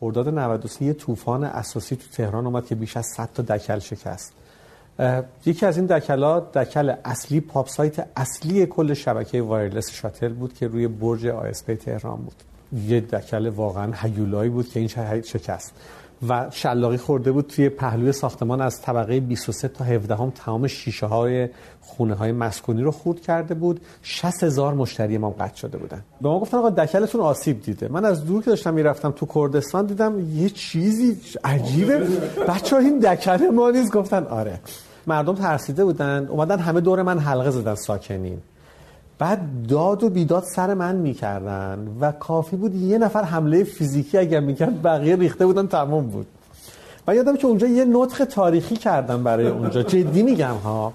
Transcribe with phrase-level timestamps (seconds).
[0.00, 4.32] خرداد 93 یه طوفان اساسی تو تهران اومد که بیش از 100 تا دکل شکست.
[5.46, 10.68] یکی از این دکلا دکل اصلی POP site اصلی کل شبکه wireless شاتل بود که
[10.68, 12.34] روی برج ASP تهران بود.
[12.86, 14.88] یه دکل واقعا هیولایی بود که این
[15.22, 15.72] شکست.
[16.28, 21.06] و شلاقی خورده بود توی پهلوی ساختمان از طبقه 23 تا 17 هم تمام شیشه
[21.06, 21.48] های
[21.80, 23.80] خونه های مسکونی رو خورد کرده بود.
[24.02, 26.02] 60 هزار مشتری ما قطع شده بودن.
[26.20, 27.88] به ما گفتن آقا دکلتون آسیب دیده.
[27.88, 31.98] من از دور که داشتم می‌رفتم تو کردستان دیدم یه چیزی عجیبه.
[32.48, 33.92] بچه ها این دکل ما نیست.
[33.92, 34.60] گفتن آره.
[35.06, 36.26] مردم ترسیده بودن.
[36.26, 38.38] اومدن همه دور من حلقه زدن ساکنین.
[39.18, 44.40] بعد داد و بیداد سر من می‌کردن و کافی بود یه نفر حمله فیزیکی اگر
[44.40, 46.26] می‌کرد بقیه ریخته بودن تمام بود.
[47.06, 49.82] و یادم که اونجا یه نطخ تاریخی کردم برای اونجا.
[49.82, 50.92] جدی میگم ها.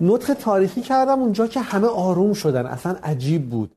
[0.00, 2.66] نطخ تاریخی کردم اونجا که همه آروم شدن.
[2.66, 3.70] اصلا عجیب بود.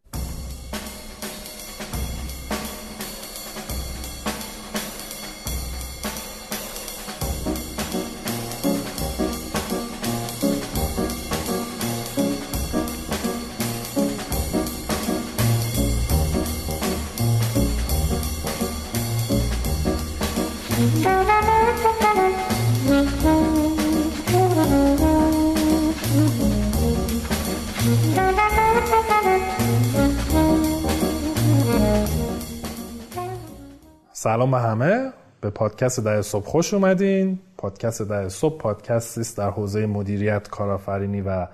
[34.32, 35.12] سلام به همه.
[35.42, 37.40] به پادکست ده صبح خوش اومدین.
[37.58, 41.48] پادکست ده صبح پادکستی است در حوزه مدیریت کارآفرینی و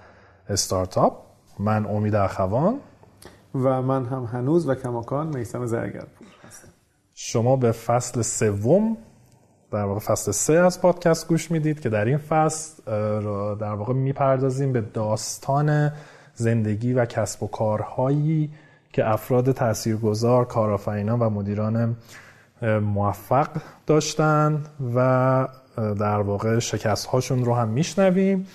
[0.50, 1.14] استارتاپ.
[1.60, 2.80] من امید اخوان.
[3.56, 6.68] و من هم هنوز و کماکان میسم زرگرپور هستم.
[7.14, 8.98] شما به فصل سوم
[9.72, 12.84] در واقع فصل سه از پادکست گوش می‌دید که در این فصل
[13.56, 15.92] در واقع می‌پردازیم به داستان
[16.34, 18.52] زندگی و کسب و کارهایی
[18.94, 21.96] که افراد تاثیرگذار کارآفرینان و مدیران
[22.62, 23.48] موفق
[23.88, 24.62] داشتن
[24.96, 28.48] و در واقع شکست هاشون رو هم میشنویم.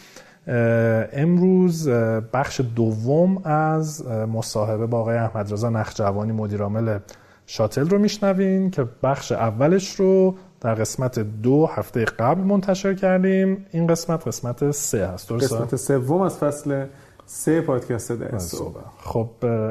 [1.12, 1.88] امروز
[2.32, 6.98] بخش دوم از مصاحبه با آقای احمد رضا نخجوانی مدیرعامل
[7.46, 13.66] شاتل رو میشنویم که بخش اولش رو در قسمت دو هفته قبل منتشر کردیم.
[13.70, 16.86] این قسمت قسمت سه هست قسمت سوم از فصل
[17.34, 19.28] سه پادکست در صبح خب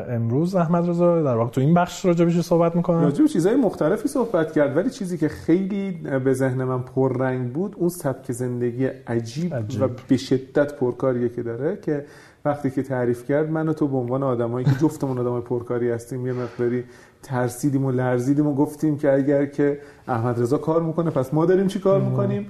[0.10, 3.02] امروز احمد رضا در واقع تو این بخش راجع به صحبت می‌کنم.
[3.02, 5.92] راجع به چیزهای مختلفی صحبت کرد ولی چیزی که خیلی
[6.26, 9.82] به ذهن من پررنگ بود اون سبک زندگی عجیب, عجیب.
[9.82, 12.06] و به شدت پرکاریه که داره که
[12.46, 16.28] وقتی که تعریف کرد من و تو به عنوان آدمایی که جفتمون آدمای پرکاری هستیم
[16.28, 16.84] یه مقداری
[17.24, 21.68] ترسیدیم و لرزیدیم و گفتیم که اگر که احمد رضا کار می‌کنه پس ما داریم
[21.68, 22.48] چی کار می‌کنیم.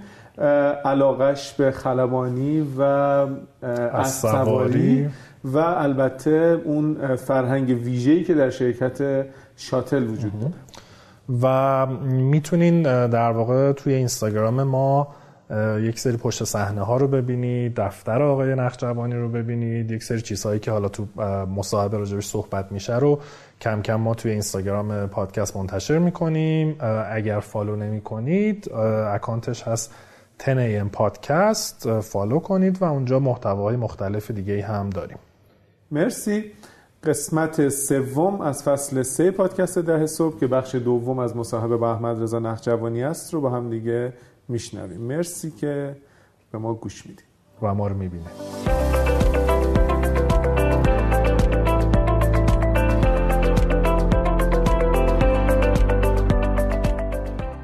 [0.86, 3.26] علاقش به خلبانی و
[4.04, 5.10] سواری.
[5.44, 9.26] و البته اون فرهنگ ویژه‌ای که در شرکت
[9.58, 10.54] شاتل وجود داره.
[11.42, 15.08] و می‌تونین در واقع توی اینستاگرام ما
[15.82, 20.60] یک سری پشت صحنه ها رو ببینید دفتر آقای نخجوانی رو ببینید یک سری چیزهایی
[20.60, 21.06] که حالا تو
[21.56, 23.20] مصاحبه راجبش صحبت میشه رو
[23.62, 26.76] کم کم ما توی اینستاگرام پادکست منتشر می‌کنیم.
[27.12, 28.72] اگر follow نمی کنید
[29.14, 29.94] اکانتش هست
[30.46, 35.18] 10 پادکست follow کنید و اونجا محتواهای مختلف دیگه هم داریم.
[35.92, 36.52] مرسی.
[37.04, 42.22] قسمت سوم از فصل سه پادکست ده صبح که بخش دوم از مصاحبه با احمد
[42.22, 44.14] رضا نخجوانی است رو با هم دیگه
[44.48, 45.02] میشنویم.
[45.02, 45.96] مرسی که
[46.52, 47.26] به ما گوش می‌دید
[47.62, 48.26] و ما رو می‌بینه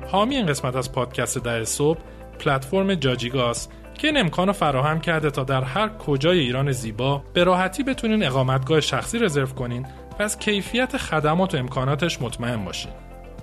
[0.07, 1.99] حامی این قسمت از پادکست ده صبح
[2.37, 3.67] پلتفرم جاجیگاس
[3.97, 8.81] که این امکان فراهم کرده تا در هر کجای ایران زیبا به راحتی بتونین اقامتگاه
[8.81, 9.85] شخصی رزرو کنین
[10.19, 12.91] و از کیفیت خدمات و امکاناتش مطمئن باشین.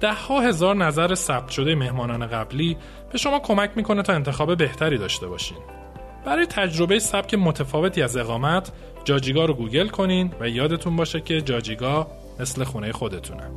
[0.00, 2.77] ده ها هزار نظر ثبت شده مهمانان قبلی
[3.12, 5.59] به شما کمک می‌کنه تا انتخاب بهتری داشته باشین.
[6.25, 8.72] برای تجربه سبک متفاوتی از اقامت
[9.05, 12.06] جاجیگا رو گوگل کنین و یادتون باشه که جاجیگا
[12.41, 13.50] مثل خونه خودتونه.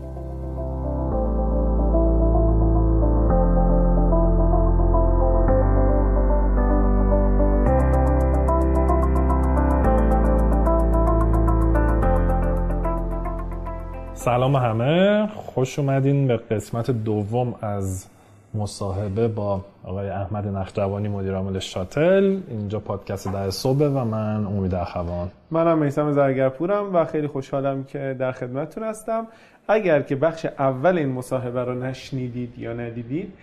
[14.28, 15.28] سلام همه.
[15.28, 18.08] خوش اومدین به قسمت دوم از
[18.54, 22.38] مصاحبه با آقای احمد نخجوانی مدیر عامل شاتل.
[22.50, 25.32] اینجا پادکست ده صبح و من امید اخوان.
[25.52, 29.28] منم میسم زرگرپورم و خیلی خوشحالم که در خدمتتون هستم.
[29.68, 33.34] اگر که بخش اول این مصاحبه رو نشنیدید یا ندیدید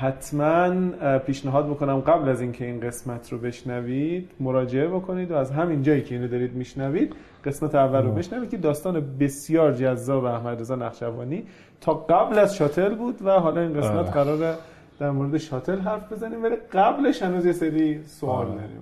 [0.00, 0.74] حتما
[1.18, 6.02] پیشنهاد می‌کنم قبل از اینکه این قسمت رو بشنوید مراجعه بکنید و از همین جایی
[6.02, 7.14] که اینو دارید میشنوید
[7.44, 11.44] قسمت اول رو بشنوید که داستان بسیار جذاب احمد رضا نقشبانی
[11.80, 14.54] تا قبل از شاتل بود و حالا این قسمت قراره
[15.00, 18.80] در مورد شاتل حرف بزنیم ولی قبلش هنوز یه سری سوال داریم.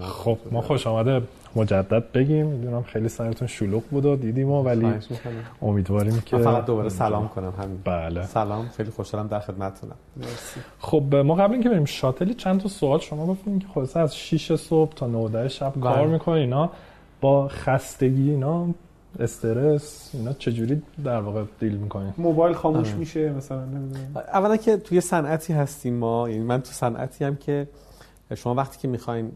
[0.00, 1.22] خب ما خوش آمده
[1.56, 2.46] مجدد بگیم.
[2.46, 4.92] می‌دونم خیلی سرتون شلوغ بود و دیدیم و ولی
[5.62, 7.78] امیدواریم که فقط دوباره سلام کنم همین.
[7.84, 8.26] بله.
[8.26, 8.68] سلام.
[8.68, 9.96] خیلی خوشحالم در خدمتتونم.
[10.78, 14.54] خب ما قبل اینکه بریم شاتلی چند تا سوال شما گفتین که خلاص از 6
[14.54, 15.82] صبح تا 9 شب بله.
[15.82, 16.70] کار می‌کنین اینا.
[17.20, 18.66] با خستگی اینا
[19.20, 24.16] استرس اینا چجوری در واقع دیل می‌کنین موبایل خاموش میشه مثلا نمی‌دونم.
[24.16, 27.68] اولا که توی صنعتی هستیم ما یعنی من تو صنعتی هم که
[28.34, 29.32] شما وقتی که می‌خواین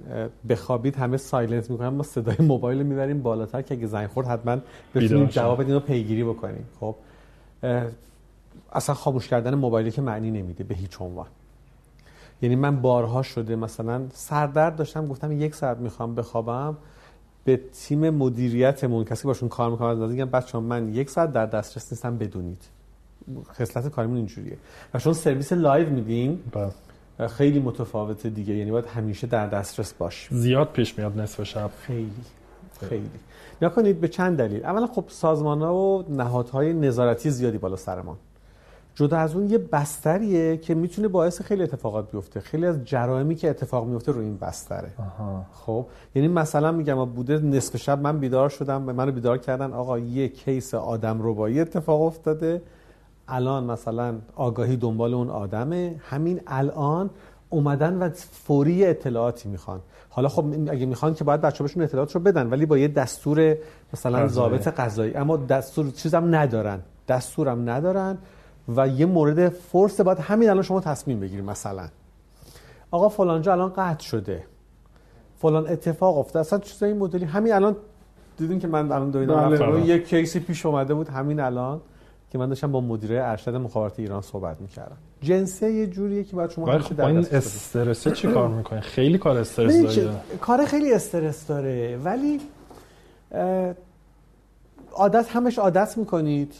[0.49, 4.57] بخوابید همه سایلنت می‌کنن ما صدای موبایل رو می‌بریم بالاتر که اگه زنگ خورد حتما
[4.95, 6.67] بتونیم جواب بدین و پیگیری بکنیم.
[6.81, 6.95] خب
[8.73, 11.27] اصلا خاموش کردن موبایلی که معنی نمیده به هیچ عنوان.
[12.43, 16.77] یعنی من بارها شده مثلا سردرد داشتم گفتم یک ساعت می‌خوام بخوابم
[17.45, 21.93] به تیم مدیریتمون کسی باشون کار می‌کنم از میگم بچه‌ها من یک ساعت در دسترس
[21.93, 22.63] نیستم بدونید.
[23.53, 24.57] خصلت کاریمون اینجوریه.
[24.95, 26.53] و چون سرویس live میدیم
[27.29, 28.55] خیلی متفاوته دیگه.
[28.55, 31.71] یعنی باید همیشه در دسترس باش زیاد پیش میاد نصف شب.
[31.81, 32.11] خیلی.
[32.89, 33.11] خیلی.
[33.63, 34.65] نگاه کنید به چند دلیل.
[34.65, 38.17] اولا خب سازمان ها و نهادهای نظارتی زیادی بالا سرمان.
[38.95, 42.41] جدا از اون یه بستریه که می‌تونه باعث خیلی اتفاقات بیفته.
[42.41, 44.89] خیلی از جرائمی که اتفاق میفته رو این بستره.
[44.99, 45.47] آها.
[45.53, 49.73] خب؟ یعنی مثلا میگم بوده نصف شب من بیدار شدم منو بیدار کردن.
[49.73, 52.63] آقا یه case آدم ربایی اتفاق افتاده.
[53.31, 57.11] الان مثلا آگاهی دنبال اون آدمه همین الان
[57.51, 59.81] اومدن و فوری اطلاعاتی می‌خوان.
[60.11, 63.57] حالا خب اگه می‌خوان که باید بچه بهشون اطلاعات رو بدن ولی با یه دستور
[63.95, 65.15] مثلا ضابط قضایی.
[65.15, 66.81] اما دستور چیزم ندارن.
[67.09, 68.19] دستورم ندارن
[68.77, 71.89] و یه مورد فرص باید همین الان شما تصمیم بگیرید مثلا.
[72.91, 74.45] آقا فلانجا الان قطع شده.
[75.39, 77.25] فلان اتفاق افتاد اصلا چیزای این مدلی.
[77.25, 77.77] همین الان
[78.37, 81.09] دیدین که من الان دویدم یک کیسی پیش اومده بود.
[81.09, 81.81] همین الان.
[82.31, 84.97] که من داشتم با مدیره ارشد مخابرات ایران صحبت می‌کردم.
[85.23, 89.39] جنسه یه جوریه که باید شما باید خب این استرس چی کار می‌کنه؟ خیلی کار
[89.39, 90.21] استرس داره.
[90.41, 91.97] کار خیلی استرس داره.
[92.05, 92.41] ولی
[94.93, 96.55] عادت همش عادت می‌کنید.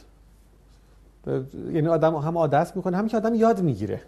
[1.73, 4.03] یعنی آدم هم عادت می‌کنه هم که آدم یاد می‌گیره.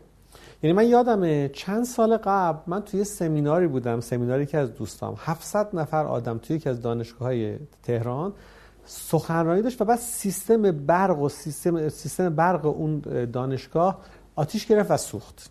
[0.63, 4.01] یعنی من یادمه چند سال قبل من توی سمیناری بودم.
[4.01, 5.15] سمیناری که از دوستام.
[5.19, 8.33] 700 نفر آدم توی یکی از دانشگاه های تهران
[8.85, 13.01] سخنرانی داشت و بعد سیستم برق و سیستم سیستم برق اون
[13.33, 14.01] دانشگاه
[14.37, 15.51] آتیش گرفت و سوخت.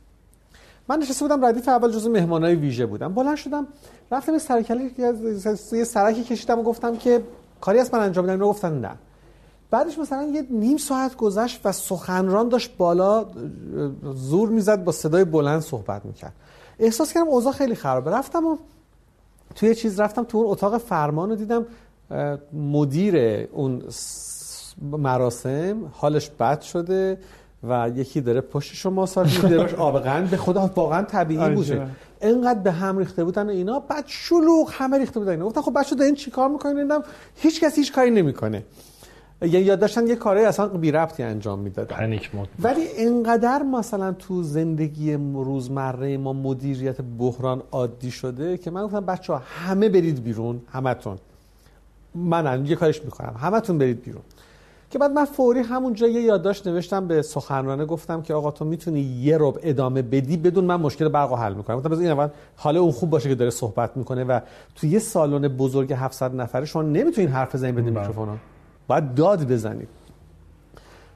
[0.87, 3.13] من نشسته بودم ردیف اول جزو مهمانای ویژه بودم.
[3.13, 3.67] بلند شدم
[4.11, 4.33] رفتم
[5.71, 7.23] یه سرکی کشیدم و گفتم که
[7.61, 8.91] کاری از من انجام بدم گفتن نه.
[9.71, 13.25] بعدش مثلا یه نیم ساعت گذشت و سخنران داشت بالا
[14.15, 16.33] زور می‌زد با صدای بلند صحبت می‌کرد.
[16.79, 18.11] احساس کردم اوضاع خیلی خرابه.
[18.11, 18.57] رفتم و
[19.55, 21.65] توی چیز رفتم تو اون اتاق فرمان رو دیدم.
[22.53, 23.15] مدیر
[23.51, 23.83] اون
[24.81, 27.17] مراسم حالش بد شده
[27.63, 31.87] و یکی داره پشتش رو ماساژ میده آب قند به خدا واقعا طبیعی بوده.
[32.21, 35.45] انقدر به هم ریخته بودن اینا بعد شلوغ همه ریخته بودن اینا.
[35.45, 36.91] گفتن خب بچه‌ها دارین چیکار می‌کنین؟
[37.35, 38.63] هیچ کسی هیچ کاری نمی‌کنه.
[39.41, 42.19] یعنی یاد داشتن یه کاری اصلا بی ربطی انجام می‌دادن.
[42.59, 49.33] ولی انقدر مثلا تو زندگی روزمره ما مدیریت بحران عادی شده که من گفتم بچه
[49.33, 51.17] ها همه برید بیرون همتون.
[52.15, 53.35] من یه کارش می‌کنم.
[53.39, 54.21] همتون برید بیرون.
[54.89, 58.99] که بعد من فوری همونجا یه یادداشت نوشتم به سخنرانه گفتم که آقا تو می‌تونی
[59.01, 61.77] یه رب ادامه بدی بدون من مشکل برق حل می‌کنم.
[61.77, 64.39] گفتم این اول حال اون خوب باشه که داره صحبت می‌کنه و
[64.75, 68.39] تو یه سالن بزرگ 700 نفره شما نمی‌تونین حرف بزنید بدین میکروفون
[68.87, 69.87] باید داد بزنید.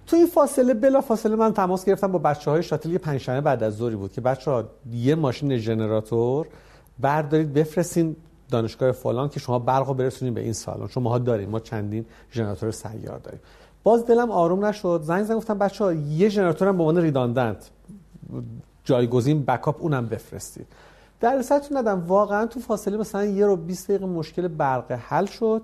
[0.08, 2.90] تو این فاصله بلا فاصله من تماس گرفتم با بچه های شاتل.
[2.90, 6.48] یه پنجشنبه بعد از ظهری بود که بچه ها یه ماشین ژنراتور
[7.00, 8.16] بردارید بفرستین
[8.52, 10.88] دانشگاه فلان که شما برق رو برسونید به این سالن.
[10.88, 13.40] چون ما داریم ما چندین ژنراتور سیار داریم.
[13.84, 15.02] باز دلم آروم نشد.
[15.04, 17.70] زنگ زنگ گفتم بچه ها یه ژنراتور هم به عنوان ریداندنت.
[18.84, 20.68] جایگزین بکاپ اونم بفرستید.
[21.20, 22.04] در اصلتون ندم.
[22.08, 25.62] واقعا تو فاصله مثلا یه رو 20 دقیقه مشکل برق حل شد.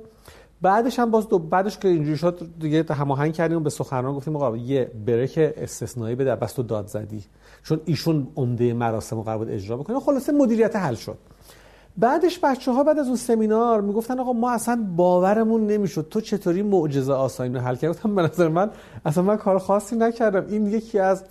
[0.62, 4.58] بعدش هم باز دو بعدش که اینجوری شد دیگه هماهنگ کردیم به سخنران گفتیم آقا
[4.58, 7.24] یه بریک استثنایی بده بس تو داد زدی.
[7.64, 10.00] چون ایشون عمده مراسم رو قرار اجرا بکنه.
[10.00, 11.18] خلاصه مدیریت حل شد.
[11.98, 16.08] بعدش بچه ها بعد از اون سمینار می‌گفتن آقا ما اصلا باورمون نمی‌شد.
[16.10, 18.70] تو چطوری معجزه آسانی رو حل کردی؟ گفتم به نظر من
[19.06, 20.46] اصلا من کار خاصی نکردم.
[20.50, 21.24] این یکی از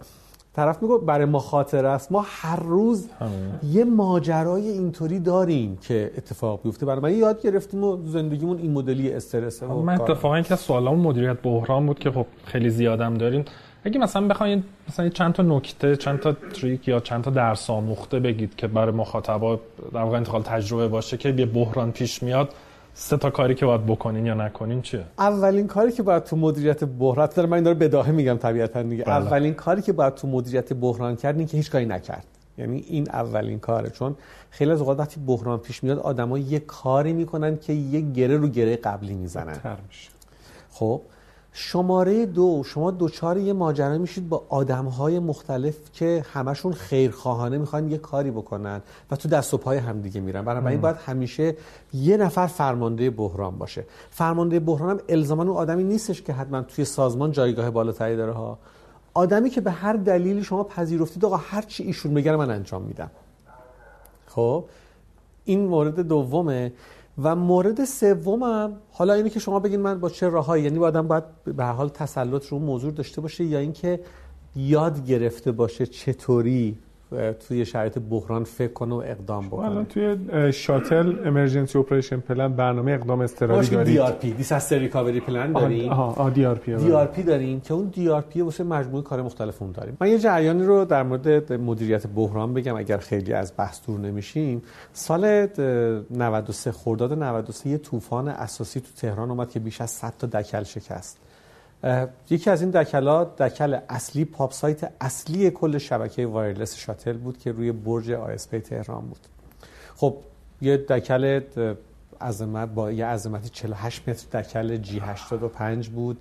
[0.56, 2.12] طرف میگه برای ما خاطر است.
[2.12, 3.30] ما هر روز همه.
[3.72, 6.86] یه ماجرای اینطوری داریم که اتفاق بیفته.
[6.86, 11.86] برای من یاد گرفتیم و زندگیمون این مدلی استرسه من اتفاقا که سوالمون مدیریت بحران
[11.86, 13.44] بود که خب خیلی زیادم داریم.
[13.84, 18.20] اگه مثلا بخواید مثلا چند تا نکته چند تا تریک یا چند تا درس آموخته
[18.20, 19.60] بگید که برای مخاطبا
[19.92, 22.54] در واقع انتقال تجربه باشه که یه بحران پیش میاد
[22.94, 26.84] سه تا کاری که باید بکنین یا نکنین چیه؟ اولین کاری که باید تو مدیریت
[26.84, 29.04] بحران داره من داره بداهه میگم طبیعتا دیگه.
[29.04, 29.14] بله.
[29.14, 32.24] اولین کاری که باید تو مدیریت بحران کرد این که هیچ کاری نکرد.
[32.58, 33.90] یعنی این اولین کاره.
[33.90, 34.16] چون
[34.50, 38.48] خیلی از اوقات وقتی بحران پیش میاد آدما یه کاری می‌کنن که یه گره رو
[38.48, 39.58] گره قبلی می‌زنن.
[40.70, 41.00] خب؟
[41.52, 47.90] شماره دو شما دوچار یه ماجرا میشید با آدم های مختلف که همشون خیرخواهانه می‌خوان
[47.90, 48.80] یه کاری بکنن
[49.10, 50.66] و تو دست و پای همدیگه میرن.
[50.66, 51.56] این باید همیشه
[51.94, 53.84] یه نفر فرمانده بحران باشه.
[54.10, 58.58] فرمانده بحران هم الزاما اون آدمی نیستش که حتما توی سازمان جایگاه بالاتری داره ها.
[59.14, 63.10] آدمی که به هر دلیلی شما پذیرفتید آقا هر چی ایشون بگه من انجام میدم.
[64.26, 64.64] خب
[65.44, 66.72] این مورد دومه.
[67.22, 71.24] و مورد سومم حالا اینه که شما بگین من با چه راهایی یعنی آدم باید
[71.44, 74.00] به حال تسلط رو موضوع داشته باشه یا اینکه
[74.56, 76.78] یاد گرفته باشه چطوری
[77.48, 80.16] توی شرایط بحران فکر کنه و اقدام بکنه الان توی
[80.52, 83.86] شاتل emergency operation plan برنامه اقدام اضطراری دارید.
[83.86, 85.92] DR P disaster recovery plan داریم.
[85.92, 89.62] آها DRP دی آر پی داریم که اون دی آر پی واسه مجموعه کار مختلف
[89.62, 89.96] اون داریم.
[90.00, 94.62] من یه جریانی رو در مورد مدیریت بحران بگم اگر خیلی از بحث دور نمیشیم.
[94.92, 95.46] سال
[96.10, 100.62] 93 خرداد 93 یه طوفان اساسی تو تهران اومد که بیش از 100 تا دکل
[100.62, 101.18] شکست.
[102.30, 107.52] یکی از این دکلا دکل اصلی POP site اصلی کل شبکه wireless شاتل بود که
[107.52, 109.26] روی برج ASP تهران بود.
[109.96, 110.16] خب
[110.60, 111.40] یه دکل
[112.20, 116.18] عظمت با یه عظمتی 48 متر دکل G 85 بود.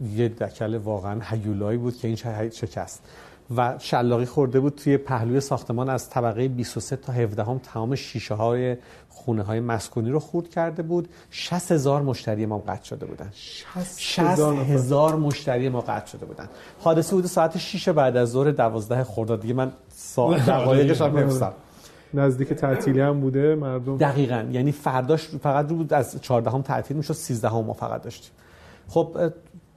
[0.00, 2.16] یه دکل واقعا هیولایی بود که این
[2.50, 3.02] شکست
[3.56, 8.34] و شلاقی خورده بود توی پهلوی ساختمان از طبقه 23 تا 17 هم تمام شیشه
[8.34, 8.76] های
[9.08, 11.08] خونه های مسکونی رو خورد کرده بود.
[11.30, 13.30] 60 هزار مشتری ما قطع شده بودن.
[13.96, 14.38] 60
[14.70, 16.48] هزار مشتری ما قطع شده بودن.
[16.80, 19.40] حادثه بود ساعت 6 بعد از ظهر 12 خرداد.
[19.40, 19.72] دیگه من
[20.46, 21.52] دقایقش هم حفظم
[22.14, 23.96] نزدیک تعطیلی هم بوده مردم.
[23.96, 24.46] دقیقا.
[24.52, 28.30] یعنی فرداش فقط رو بود از 14 هم تعطیل می‌شد 13 هم ما فقط داشتیم.
[28.88, 29.16] خب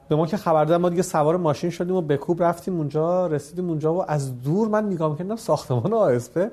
[0.10, 3.70] به ما که خبر دادن ما دیگه سوار ماشین شدیم و بکوب رفتیم اونجا رسیدیم
[3.70, 6.52] اونجا و از دور من نگاه می‌کردم ساختمان آسپه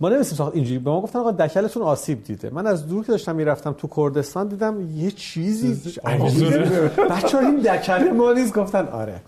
[0.00, 2.50] ما نمیستیم ساخت اینجوری به ما گفتن آقا دکلتون آسیب دیده.
[2.50, 6.00] من از دور که داشتم می‌رفتم تو کردستان دیدم یه چیزی
[7.10, 9.20] بچه این دکل ما نیست گفتن آره.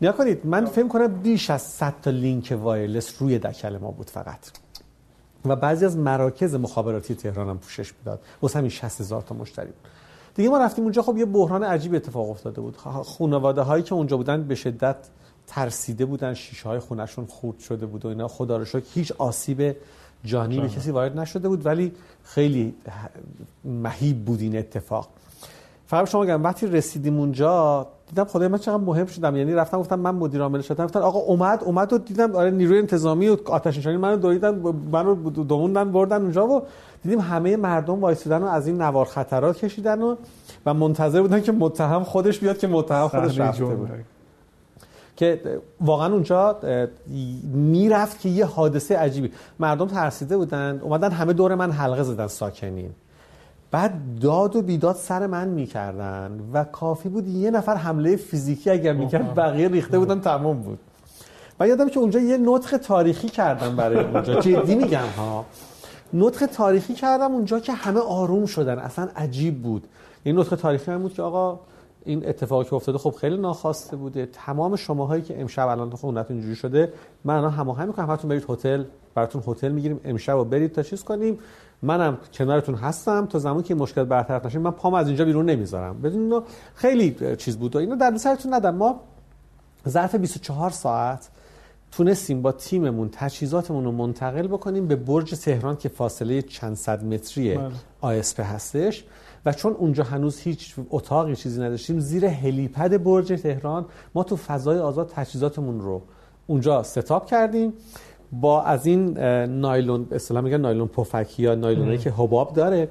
[0.00, 4.10] نیا کنید من فهم کنم بیش از 100 تا لینک وایرلس روی دکل ما بود
[4.10, 4.38] فقط.
[5.44, 8.20] و بعضی از مراکز مخابراتی تهران هم پوشش می‌داد.
[8.42, 9.90] واسه همین 60 هزار تا مشتری بود.
[10.38, 12.76] دیگه ما رفتیم اونجا خب یه بحران عجیب اتفاق افتاده بود.
[13.04, 14.96] خانواده هایی که اونجا بودن به شدت
[15.46, 18.28] ترسیده بودن شیشه های خونشون خورد شده بود و اینا.
[18.28, 19.76] خدا رو شکر هیچ آسیب
[20.24, 21.92] جانی به کسی وارد نشده بود ولی
[22.24, 22.74] خیلی
[23.64, 25.08] مهیب بود این اتفاق.
[25.86, 29.36] فقط شما گم وقتی رسیدیم اونجا دیدم خدای من چقدر مهم شدم.
[29.36, 30.84] یعنی رفتم گفتم من مدیر عامل شدم.
[30.84, 34.54] گفتن آقا اومد اومد و دیدم آره نیروی انتظامی و آتش نشانی منو دویدن
[34.92, 36.62] منو دووندن بردن اونجا و
[37.02, 40.16] دیدیم همه مردم وایسیدن و از این نوار خطرات کشیدن و
[40.66, 43.90] و منتظر بودن که متهم خودش بیاد که متهم خودش رفته بود.
[45.16, 46.56] که واقعا اونجا
[47.52, 49.32] می‌رفت که یه حادثه عجیبی.
[49.58, 52.90] مردم ترسیده بودن اومدن همه دور من حلقه زدن ساکنین.
[53.70, 58.92] بعد داد و بیداد سر من می‌کردن و کافی بود یه نفر حمله فیزیکی اگر
[58.92, 60.78] می‌کرد بقیه ریخته بودن تمام بود.
[61.60, 64.40] و یادم که اونجا یه نطق تاریخی کردم برای اونجا.
[64.40, 65.44] جدی میگم ها.
[66.12, 68.78] نطق تاریخی کردم اونجا که همه آروم شدن.
[68.78, 69.86] اصلا عجیب بود.
[70.24, 71.60] این نطق تاریخی هم بود که آقا
[72.04, 74.28] این اتفاقی که افتاده خب خیلی ناخواسته بوده.
[74.32, 76.92] تمام شماهایی که امشب الان خونتون اینجوری شده
[77.24, 78.10] من الان هماهنگ می‌کنم.
[78.10, 78.84] هرتون برید هتل
[79.14, 80.00] براتون هتل می‌گیریم.
[80.04, 81.38] امشب و برید تا چیز کنیم.
[81.82, 86.00] منم کنارتون هستم تا زمانی که مشکل برطرف نشه من پام از اینجا بیرون نمی‌ذارم.
[86.02, 86.42] بدون
[86.74, 87.76] خیلی چیز بود.
[87.76, 88.74] و اینو در سرتون ندم.
[88.74, 89.00] ما
[89.88, 91.28] ظرف 24 ساعت
[91.92, 97.54] تونستیم با تیممون تجهیزاتمون رو منتقل بکنیم به برج تهران که فاصله چند صد متری
[97.54, 97.70] بله.
[98.00, 99.04] آیسپه هستش.
[99.46, 104.78] و چون اونجا هنوز هیچ اتاقی چیزی نداشتیم زیر هلیپد برج تهران ما تو فضای
[104.78, 106.02] آزاد تجهیزاتمون رو
[106.46, 107.72] اونجا ستاپ کردیم.
[108.32, 112.88] با از این نایلون اصطلاح میگن نایلون پفکی یا نایلونی که حباب داره.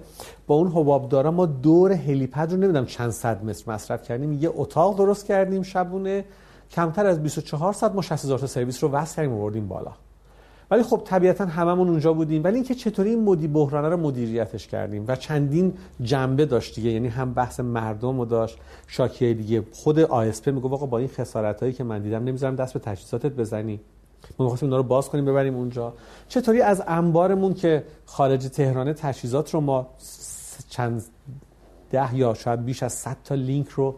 [0.47, 4.33] با اون حباب داره ما دور هلیپد رو نمی‌دونم چند صد متر مصرف کردیم.
[4.33, 6.25] یه اتاق درست کردیم شبونه.
[6.71, 9.91] کمتر از 24 ساعت ما 60 هزار تا سرویس رو وصل کردیم آوردیم بالا.
[10.71, 12.43] ولی خب طبیعتا هممون اونجا بودیم.
[12.43, 16.91] ولی اینکه چطوری این مدی بحرانه رو مدیریتش کردیم و چندین جنبه داشت دیگه.
[16.91, 18.57] یعنی هم بحث مردم رو داشت.
[18.87, 22.73] شاکیه دیگه خود آیسپی میگه آقا با این خسارت هایی که من دیدم نمی‌ذارم دست
[22.73, 23.79] به تجهیزاتت بزنی.
[24.39, 25.93] ما می‌خواستیم رو باز کنیم ببریم اونجا.
[26.27, 29.87] چطوری از انبارمون که خارج تهران تجهیزات رو ما
[30.69, 31.03] چند
[31.91, 33.95] ده یا شاید بیش از 100 تا لینک رو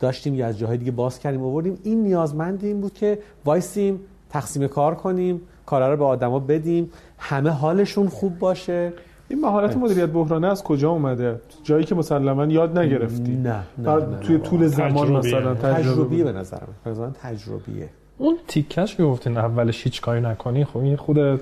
[0.00, 1.78] داشتیم یا از جاهای دیگه باز کردیم آوردیم.
[1.82, 7.50] این نیازمند این بود که وایسیم تقسیم کار کنیم کارا رو به آدما بدیم همه
[7.50, 8.92] حالشون خوب باشه.
[9.28, 13.36] این مهارت مدیریت بحرانه از کجا اومده؟ جایی که مسلما یاد نگرفتی.
[13.36, 14.42] نه نه, بعد نه, توی نه.
[14.42, 15.18] طول زمان تجربیه.
[15.18, 16.68] مثلا تجربیه تجربه به نظرم.
[16.84, 17.88] به نظرم تجربیه.
[18.20, 21.40] اون تیکش که گفتین اولش هیچ کاری نکنی خب این خود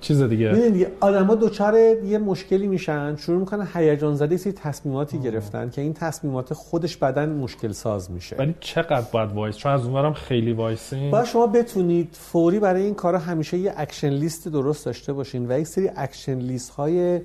[0.00, 0.52] چیز دیگه.
[0.52, 1.74] دیگه آدما دچار
[2.04, 3.16] یه مشکلی میشن.
[3.16, 8.36] شروع می‌کنن هیجان زده سری تصمیماتی گرفتن که این تصمیمات خودش بعدن مشکل ساز میشه.
[8.36, 11.10] ولی چقدر باید وایس؟ چون از اونورم خیلی وایسین.
[11.10, 15.60] باید شما بتونید فوری برای این کارا همیشه یه action list درست داشته باشین و
[15.60, 17.20] یک سری action list های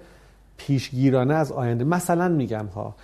[0.57, 1.83] پیشگیرانه از آینده.
[1.83, 2.95] مثلا میگم ها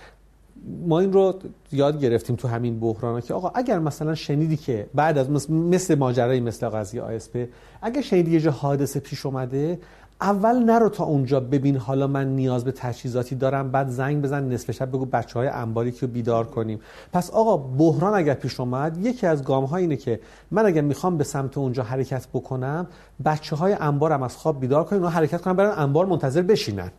[0.86, 1.34] ما این رو
[1.72, 6.40] یاد گرفتیم تو همین بحران که آقا اگر مثلا شنیدی که بعد از مثل, ماجرای
[6.40, 7.48] مثل قضیه ASP
[7.82, 9.78] اگر شنیدی یه جا حادثه پیش اومده
[10.20, 14.70] اول نرو تا اونجا ببین حالا من نیاز به تجهیزاتی دارم بعد زنگ بزن نصف
[14.70, 16.80] شب بگو بچه های انباری که بیدار کنیم.
[17.12, 20.20] پس آقا بحران اگر پیش اومد یکی از گام ها اینه که
[20.50, 22.86] من اگر می‌خوام به سمت اونجا حرکت بکنم
[23.24, 26.90] بچه های انبارم از خواب بیدار کنیم و حرکت کنم برن انبار منتظر بشینن.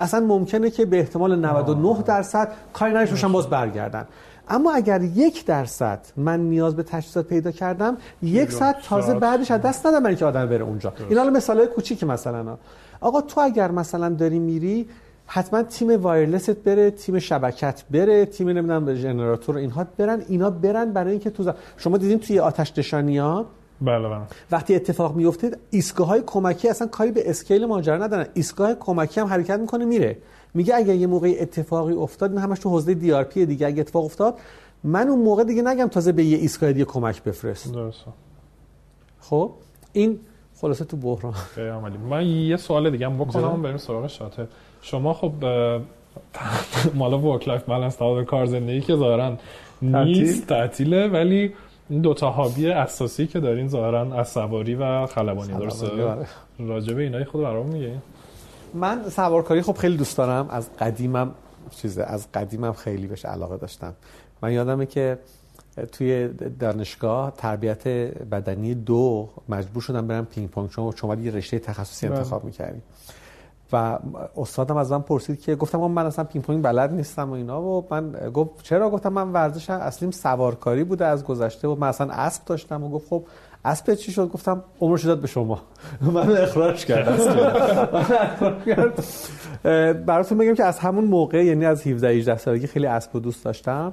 [0.00, 4.06] اصلا ممکنه که به احتمال 99 درصد کاری نداشته باشن باز برگردن.
[4.48, 9.14] اما اگر یک درصد من نیاز به تجهیزات پیدا کردم یک ساعت تازه.
[9.20, 10.92] بعدش از دست ندم برای اینکه آدم بره اونجا.
[11.08, 12.56] این حالا مثالای کوچیک مثلا.
[13.00, 14.88] آقا تو اگر مثلا داری میری
[15.26, 21.10] حتما تیم وایرلست بره تیم شبکت بره تیم نمی‌دونم ژنراتور اینها برن اینا برن برای
[21.10, 23.46] اینکه تو ز- شما دیدین توی آتش نشانی ها
[23.80, 24.20] بله بله.
[24.50, 28.26] وقتی اتفاق میفته ایستگاه های کمکی اصلا کاری به scale ماجرا ندارن.
[28.34, 30.16] ایستگاه کمکی هم حرکت می‌کنه میره.
[30.54, 34.38] میگه اگر یه موقع اتفاقی افتاد این همش تو حوزه DRP دیگه اگه اتفاق افتاد
[34.84, 37.74] من اون موقع دیگه نگم تازه به یه ایستگاه دیگه کمک بفرست.
[37.74, 38.10] درسته.
[39.20, 39.52] خب؟
[39.92, 40.20] این
[40.60, 41.34] خلاصه تو بحران.
[42.10, 43.62] من یه سوال دیگه هم بکنم.
[43.62, 44.46] بریم سراغ شاتل
[44.82, 45.32] شما خب
[46.94, 49.36] مالا work life balance تا کار زندگی که ظاهرا
[49.82, 51.52] نیست تعطیله ولی
[51.90, 56.24] این دوتا hobby اساسی که دارین ظاهرا اسب سواری و خلبانی درسته؟ خلبانی،
[56.58, 57.94] راجع به اینای خود برام میگه
[58.74, 60.48] من سوارکاری خب خیلی دوست دارم.
[60.50, 61.34] از قدیمم
[61.70, 63.94] چیزه از قدیمم خیلی بهش علاقه داشتم.
[64.42, 65.18] من یادمه که
[65.92, 66.28] توی
[66.60, 67.88] دانشگاه تربیت
[68.30, 72.18] بدنی دو مجبور شدم برم پینگ پونگ چون شما باید یه رشته تخصصی بله.
[72.18, 72.80] انتخاب می‌کردی.
[73.72, 73.98] و
[74.36, 77.86] استادم از من پرسید که گفتم من اصلا پینگ پونگ بلد نیستم و اینا و
[77.90, 82.44] من گفت چرا؟ گفتم من ورزش اصلیم سوارکاری بوده از گذشته و من اصلا اسب
[82.44, 83.24] داشتم و گفت خب
[83.64, 85.62] اسب چی شد؟ گفتم عمرش داد به شما.
[86.14, 87.16] من اخراج کردم.
[90.06, 93.44] براتون بگم که از همون موقع یعنی از 17 18 سالگی خیلی اسب رو دوست
[93.44, 93.92] داشتم.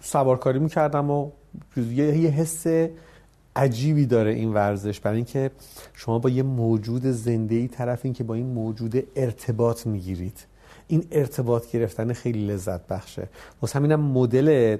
[0.00, 1.30] سوارکاری می‌کردم و
[1.76, 2.66] یه حس
[3.56, 5.00] عجیبی داره این ورزش.
[5.00, 5.50] برای اینکه
[5.94, 10.46] شما با یه موجود زنده ای طرفین که با این موجود ارتباط می‌گیرید.
[10.88, 13.28] این ارتباط گرفتن خیلی لذت بخشه.
[13.62, 14.76] واسه همینم مدل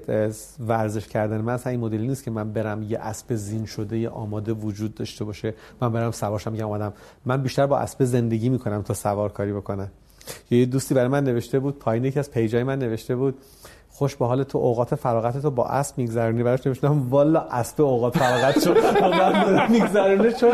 [0.59, 4.09] ورزش کردن من اصلا این مدلی نیست که من برم یه اسب زین شده یه
[4.09, 5.53] آماده وجود داشته باشه.
[5.81, 6.93] من برم سوارشم میگم آدم
[7.25, 9.91] من بیشتر با اسب زندگی می‌کنم تا سوارکاری بکنم
[10.51, 13.35] یه دوستی برای من نوشته بود پایین یکی از پیجای من نوشته بود
[14.03, 16.43] خوش به حال تو اوقات فراغت تو با اسب میگذرونی.
[16.43, 18.77] براش نوشتم والا اسب اوقات فراغت شد.
[19.73, 20.33] میگذرونه.
[20.33, 20.51] چون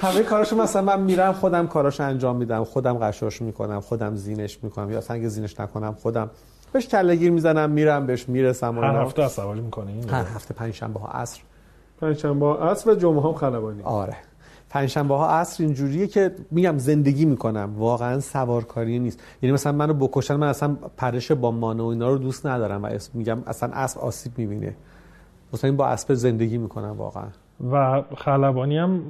[0.00, 2.64] همه کاراشو مثلا من میرم خودم کاراشو انجام میدم.
[2.64, 4.92] خودم قشاش می‌کنم خودم زینش می‌کنم.
[4.92, 6.30] یا اصلا اگه زینش نکنم خودم
[6.72, 8.96] بهش کله گیر می‌زنم میرم بهش می‌رسم هر.
[8.96, 11.40] هفته از سوالی می‌کنین هر هفته پنج شنبه ها عصر.
[12.00, 13.82] پنجشنبه عصر و جمعه هم خلبانی.
[13.82, 14.16] آره.
[14.70, 17.74] پنجشنبه ها عصر اینجوریه که میگم زندگی می‌کنم.
[17.76, 19.20] واقعا سوارکاری نیست.
[19.42, 22.88] یعنی مثلا منو بکشن من اصلا پرش با مانو و اینا رو دوست ندارم و
[23.14, 24.74] میگم اصلا اسب آسیب می‌بینه.
[25.52, 27.26] مثلا این با اسب زندگی می‌کنم واقعا.
[27.72, 29.02] و خلبانی هم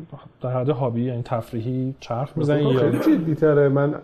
[0.43, 3.69] در حد هابی یعنی تفریحی چرخ می‌زنین خیلی یا جدی تره.
[3.69, 3.95] من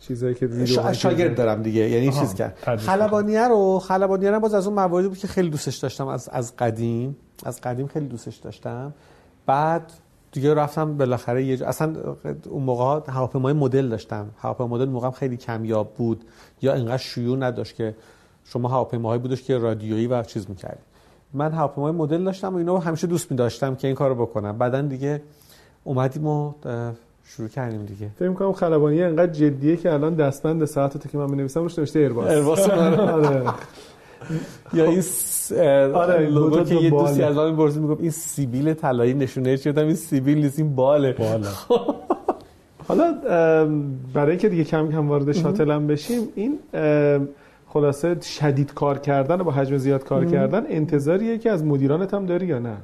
[0.00, 1.80] چیزایی که ویدیو شا- شاگرد دارم دیگه.
[1.90, 5.50] یعنی آها، چیز کرد خلبانیه رو خلبانیه رو باز از اون مواردی بود که خیلی
[5.50, 6.08] دوستش داشتم.
[6.08, 7.16] از از قدیم.
[7.44, 8.92] از قدیم خیلی دوستش داشتم.
[9.46, 9.92] بعد
[10.34, 11.92] دیگه رفتم بالاخره یه جا- اصلا
[12.50, 14.26] اون موقع هواپیمای مدل داشتم.
[14.38, 16.24] هواپیمای مدل موقع خیلی کمیاب بود.
[16.62, 17.94] یا انقدر شیوع نداشت که
[18.44, 20.80] شما هواپیماهایی بودش که رادیویی و چیز می‌کردی.
[21.32, 24.58] من هواپیمای مدل داشتم و اینا همیشه دوست می داشتم که این کارو بکنم.
[24.58, 25.22] بعدا دیگه
[25.84, 26.52] اومدیم و
[27.24, 28.10] شروع کردیم دیگه.
[28.18, 32.30] فکر می‌کنم خلبانی انقدر جدیه که الان دستبند ساعتتو که من می‌نویسم روش نوشته ایرباس
[32.30, 32.68] ارباس.
[32.70, 33.42] آره.
[34.72, 35.02] یا این
[35.94, 36.90] آره، لوگو که یه.
[36.90, 41.16] دوستی از من می‌پرسید می‌گفت این سیبیل طلایی نشونه چی این سیبیل نیست این باله.
[42.88, 43.14] حالا
[44.14, 46.58] برای اینکه دیگه کم کم وارد شاتل هم بشیم این
[47.68, 52.26] خلاصه شدید کار کردن و با حجم زیاد کار کردن انتظاریه که از مدیرانت هم
[52.26, 52.76] داری یا نه؟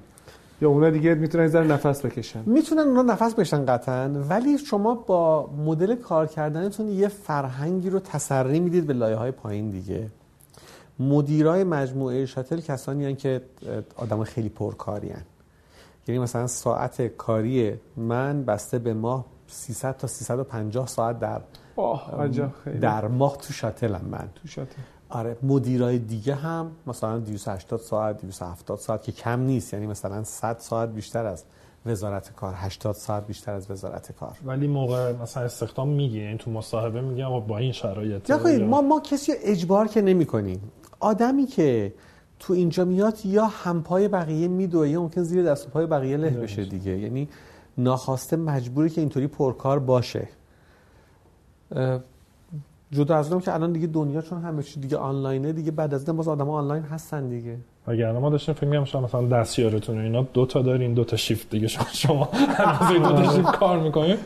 [0.63, 5.51] یا اونا دیگه می‌تونن یه نفس بکشن؟ می‌تونن اونا نفس بکشن قطعا ولی شما با
[5.67, 10.07] مدل کار کردنتون یه فرهنگی رو تسری می‌دید به لایه های پایین دیگه.
[11.01, 13.41] مدیرای مجموعه شاتل کسانی هن که
[13.97, 15.23] آدم خیلی پرکاری هن.
[16.09, 21.41] یعنی مثلا ساعت کاری من بسته به ماه 300 تا 350 ساعت در
[22.81, 24.29] در ماه تو شاتلم من.
[24.35, 24.83] تو شاتل.
[25.09, 29.75] آره مدیرای دیگه هم مثلا 280 ساعت 270 ساعت که کم نیست.
[29.75, 31.45] یعنی مثلا 100 ساعت بیشتر از
[31.87, 34.37] وزارت کار 80 ساعت بیشتر از وزارت کار.
[34.45, 38.31] ولی موقع مثلا استخدام میگی یعنی تو مصاحبه میگه با این شرایط.
[38.31, 41.95] نه ما ما کسی اجبار که نمی کنیم آدمی که
[42.39, 46.31] تو اینجا میاد یا همپای بقیه میدوه یا ممکن زیر دست و پای بقیه له
[46.31, 46.99] بشه دیگه.
[46.99, 47.29] یعنی
[47.79, 50.29] ناخواسته مجبوری که اینطوری پرکار باشه.
[52.93, 56.05] جدا از اونم که الان دیگه دنیا چون همه چی دیگه آنلاینه دیگه بعد از
[56.05, 57.57] باز آدم آنلاین هستن دیگه.
[57.87, 61.51] اگر ما داشتیم فکر می‌کنم شما مثلا دستیارتون اینا دو تا دارین دو تا شیفت
[61.51, 61.67] دیگه.
[61.67, 62.29] شما شما
[62.93, 64.17] دو تا شیفت کار می‌کنین.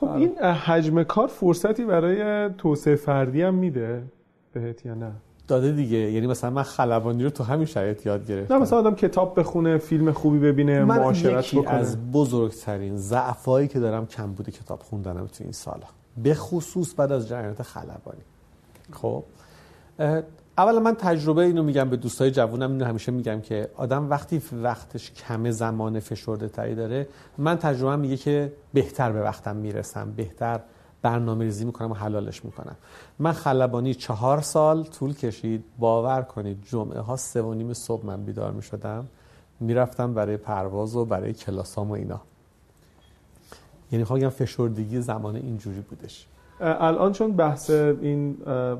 [0.00, 4.02] خب این حجم کار فرصتی برای توسعه فردی هم میده.
[4.52, 5.12] بهت یا نه؟
[5.48, 5.98] داده دیگه.
[5.98, 8.54] یعنی مثلا من خلبانی رو تو همین شرایط یاد گرفتم.
[8.54, 11.74] نه مثلا آدم کتاب بخونه فیلم خوبی ببینه من معاشرت یکی بکنه.
[11.74, 15.86] از بزرگترین ضعفایی که دارم کم بوده کتاب خوندنم تو این سالا.
[16.22, 18.22] به خصوص بعد از جریانات خلبانی.
[18.92, 19.24] خب؟
[20.58, 25.12] اولا من تجربه اینو میگم به دوستای جوونم اینو همیشه میگم که آدم وقتی وقتش
[25.12, 27.08] کم زمان فشرده تری داره
[27.38, 30.60] من تجربه میگه که بهتر به وقتم می‌رسم بهتر
[31.02, 32.76] برنامه ریزی می‌کنم و حلالش می‌کنم.
[33.18, 35.64] من خلبانی چهار سال طول کشید.
[35.78, 39.06] باور کنید جمعه ها سه و نیم صبح من بیدار می‌شدم.
[39.60, 42.20] می‌رفتم برای پرواز و برای کلاسام و اینا.
[43.92, 46.26] یعنی خواهیم فشردگی زمان اینجوری بودش.
[46.60, 48.36] الان چون بحث این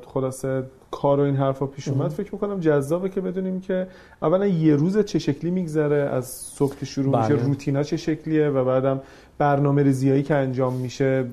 [0.06, 2.10] خلاصه کار و این حرفا پیش اومد.
[2.10, 3.86] فکر می‌کنم جذابه که بدونیم که
[4.22, 7.46] اولا یه روز چه شکلی میگذره از صبح که شروع میشه بله.
[7.46, 9.00] روتینا چه شکلیه و بعدم
[9.38, 11.24] برنامه ریزیایی که انجام میشه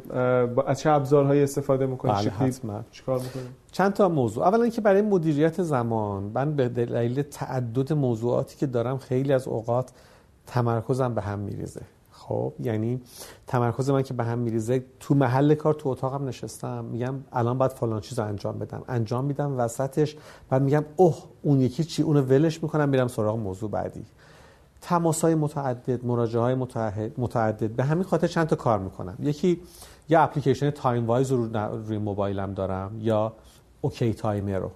[0.67, 2.81] از چه ابزارهایی استفاده می‌کنی بله شکلی حتما.
[2.91, 4.47] چیکار می‌کنی چند تا موضوع.
[4.47, 9.91] اولا که برای مدیریت زمان من به دلیل تعدد موضوعاتی که دارم خیلی از اوقات
[10.47, 11.81] تمرکزم به هم میریزه.
[12.27, 13.01] خب یعنی
[13.47, 17.71] تمرکز من که به هم میریزه تو محل کار تو اتاقم نشستم میگم الان باید
[17.71, 18.83] فلان چیز رو انجام بدم.
[18.87, 20.15] انجام میدم وسطش
[20.49, 24.05] بعد میگم اوه اون یکی چی؟ اونو ولش می‌کنم میرم سراغ موضوع بعدی.
[24.81, 26.55] تماس های متعدد مراجعه های
[27.17, 29.15] متعدد به همین خاطر چند تا کار می‌کنم.
[29.19, 29.61] یکی
[30.09, 31.45] یا اپلیکیشن تایم وایز رو
[31.87, 33.33] روی موبایلم دارم یا
[33.81, 34.71] اوکی تایمر رو.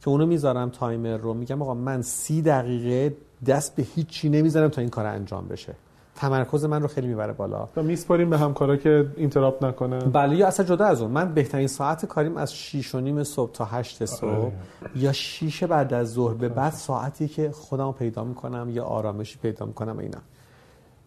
[0.00, 4.80] که اونو می‌ذارم تایمر رو میگم آقا من سی دقیقه دست به هیچی نمی‌زنم تا
[4.80, 5.74] این کار انجام بشه.
[6.14, 7.68] تمرکز من رو خیلی می‌بره بالا.
[7.76, 9.98] و میسپاریم به همکارا که interrupt نکنه.
[9.98, 11.10] بله یا اصلا جدا از اون.
[11.10, 14.50] من بهترین ساعت کاریم از 6 و نیم صبح تا 8 صبح.
[14.96, 19.66] یا 6 بعد از ظهر به بعد ساعتی که خودم پیدا می‌کنم یا آرامشی پیدا
[19.66, 20.18] می‌کنم اینا.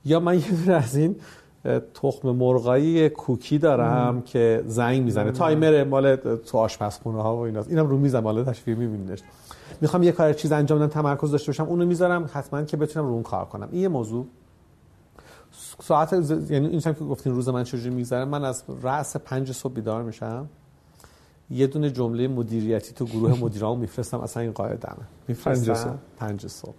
[0.05, 1.15] یا من یه از این
[1.93, 4.21] تخم مرغایی کوکی دارم ام.
[4.21, 5.31] که زنگ می‌زنه.
[5.31, 7.69] تایمر مال تو آشپزخونه ها و ایناست.
[7.69, 9.19] اینم رو میزم مال تشویق میبینیش
[9.81, 11.63] می‌خوام یه کار چیز انجام بدم تمرکز داشته باشم.
[11.63, 13.67] اونو می‌ذارم حتما که بتونم رو اون کار کنم.
[13.71, 14.25] این یه موضوع.
[15.81, 20.03] ساعت یعنی این که گفتین روز من چجوری میگذره من از رأس پنج صبح بیدار
[20.03, 20.49] میشم.
[21.49, 25.07] یه دونه جمله مدیریتی تو گروه مدیران میفرستم اصلا این قاعدمه.
[25.27, 26.75] میفرستم پنج صبح.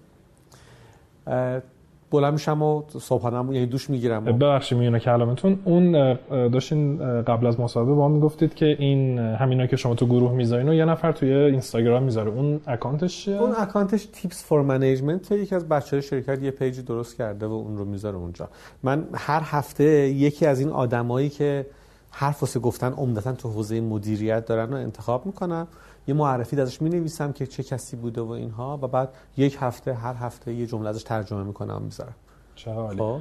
[2.11, 7.95] بلند میشم و صبحانم یعنی دوش می‌گیرم ببخشید میونه کلامتون اون داشتین قبل از مصاحبه
[7.95, 11.33] با هم می‌گفتید که این همینا که شما تو گروه می‌ذارین و یه نفر توی
[11.33, 12.31] اینستاگرام می‌ذاره.
[12.31, 16.83] اون اکانتش چیه؟ اون اکانتش tips for management یکی از بچه‌های شرکت یه page ی
[16.83, 18.49] درست کرده و اون رو می‌ذاره اونجا.
[18.83, 21.67] من هر هفته یکی از این آدمایی که
[22.11, 25.67] حرف واسه گفتن عمدتا تو حوزه مدیریت دارن رو انتخاب می‌کنم.
[26.09, 29.95] یه معرفی ازش می نویسم که چه کسی بوده و اینها و بعد یک هفته
[29.95, 32.15] هر هفته یه جمله ازش ترجمه می‌کنم می‌ذارم.
[32.55, 33.21] چه حالی خب؟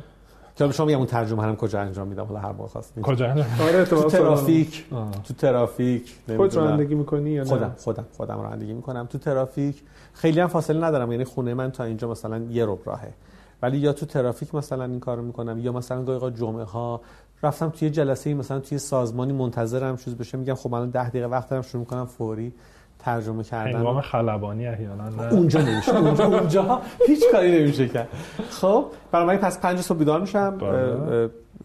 [0.55, 3.03] که شما میگم اون ترجمه هم کجا انجام میدم؟ حالا هر موقع خواستید.
[3.03, 3.29] کجا
[3.61, 4.85] آره تو ترافیک.
[5.23, 6.15] تو ترافیک.
[6.37, 9.05] خود رانندگی می‌کنی یا نه؟ خودم خودم خودم رانندگی می‌کنم.
[9.05, 13.13] تو ترافیک خیلی هم فاصله ندارم یعنی خونه من تا اینجا مثلا یه ربع راهه.
[13.61, 17.01] ولی یا تو ترافیک مثلا این کارو می‌کنم یا مثلا گاهی جمعه ها
[17.43, 21.49] رفتم توی جلسه مثلا توی سازمانی منتظرم چیز بشه میگم خب الان 10 دقیقه وقت
[21.49, 22.53] دارم شروع می‌کنم فوری.
[22.99, 25.97] ترجمه کردن هنگام خلبانی احیانا اونجا نمیشه.
[25.97, 26.81] اونجا, اونجا.
[27.07, 28.07] هیچ کاری نمیشه کرد.
[28.49, 30.57] خب برای پس پنج صبح بیدار میشم.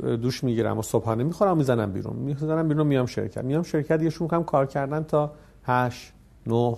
[0.00, 2.16] دوش می‌گیرم و صبحانه می‌خورم می‌زنم بیرون.
[2.16, 3.44] می‌زنم بیرون میام شرکت.
[3.44, 5.32] میام شرکت یه شروع کنم کار کردن تا
[5.64, 6.12] 8
[6.46, 6.76] 9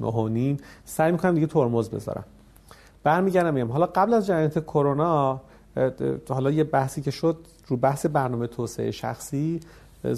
[0.00, 0.56] 9 و نیم.
[0.84, 2.24] سعی می‌کنم دیگه ترمز بذارم.
[3.04, 5.40] برمیگردم میام حالا قبل از جریانات کرونا
[6.28, 7.36] حالا یه بحثی که شد
[7.68, 9.60] رو بحث برنامه توسعه شخصی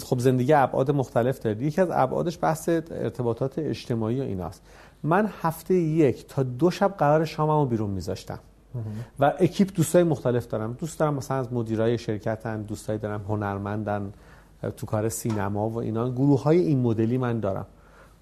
[0.05, 1.63] خب زندگی ابعاد مختلف داره.
[1.63, 4.63] یکی از ابعادش بحث ارتباطات اجتماعی و ایناست.
[5.03, 8.39] من هفته یک تا دو شب قرار شاممو بیرون میذاشتم.
[9.21, 10.73] و اکیپ دوستای مختلف دارم.
[10.73, 14.13] دوست دارم مثلا از مدیرای شرکتن دوستایی دارم هنرمندن
[14.77, 16.11] تو کار سینما و اینا.
[16.11, 17.67] گروه های این مدلی من دارم.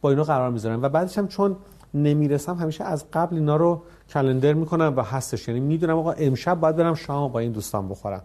[0.01, 0.83] با اینا قرار می‌ذارم.
[0.83, 1.57] و بعدش هم چون
[1.95, 5.49] نمی‌رسم همیشه از قبل اینا رو کلندر می‌کنم و هستش.
[5.49, 8.23] یعنی می‌دونم آقا امشب باید برم شام با این دوستان بخورم.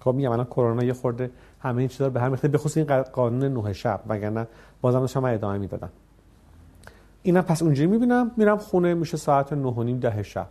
[0.00, 1.30] خب میگم الان کرونا یه خورده
[1.66, 4.00] همه این چیزا رو به هم ریخته بخصوص این قانون نه شب.
[4.06, 4.46] وگرنه
[4.80, 5.90] بازم داشتم ادامه می‌دادم.
[7.22, 8.30] اینا پس اونجوری می‌بینم.
[8.36, 10.46] میرم خونه میشه ساعت 9 و نیم ده شب.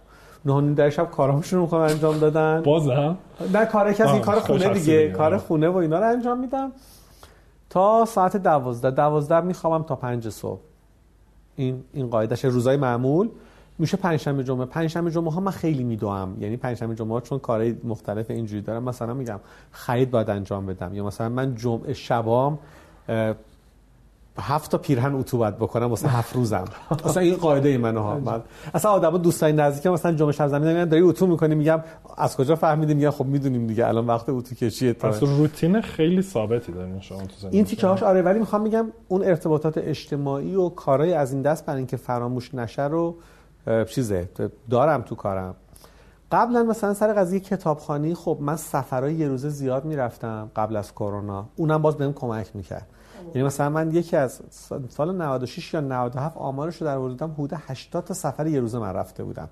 [0.45, 2.62] 9 و نیم ده شب کارامشون رو انجام دادن.
[2.62, 3.17] بازم؟
[3.54, 5.12] نه کار کسی کار خونه دیگه.
[5.12, 6.71] کار خونه و اینا رو انجام میدم.
[7.69, 10.60] تا ساعت 12 12 می‌خوام تا 5 صبح.
[11.56, 13.30] این این قاعدش روزای معمول.
[13.79, 14.65] میشه پنجشنبه جمعه.
[14.65, 16.41] پنجشنبه جمعه ها من خیلی میدوام.
[16.41, 19.39] یعنی پنجشنبه جمعه ها چون کارهای مختلف اینجوری دارم مثلا میگم
[19.71, 20.93] خرید باید انجام بدم.
[20.93, 22.59] یا مثلا من جمعه شبام
[24.39, 26.65] هفت تا پیرهن اتو باید بکنم واسه هفت روزم.
[27.05, 28.19] اصلا این قاعده منو ها.
[28.19, 28.41] من
[28.73, 31.83] اصلا آدما دوستای نزدیکم مثلا جمعه شب زمین میگن داری اتو می‌کنی میگم
[32.17, 34.93] از کجا فهمیدی؟ میگم خب می‌دونیم دیگه الان وقت اتو کشیه.
[34.93, 39.23] پس روتین خیلی ثابتی دارین شما تو این تیکه هاش آره ولی می‌خوام میگم اون
[39.23, 43.15] ارتباطات اجتماعی و کارهای از این دست برای اینکه فراموش نشه رو
[43.88, 44.30] چیزه
[44.69, 45.56] دارم تو کارم.
[46.32, 51.45] قبلا مثلا سر قضیه کتابخانی خب من سفرهای یه روزه زیاد می‌رفتم قبل از کرونا.
[51.56, 52.88] اونم باز بهم کمک می‌کرد.
[53.34, 54.41] یعنی مثلا من یکی از
[54.89, 58.93] سال 96 یا 97 آمارش رو در بودم حدود 80 تا سفر یه روزه من
[58.93, 59.49] رفته بودم.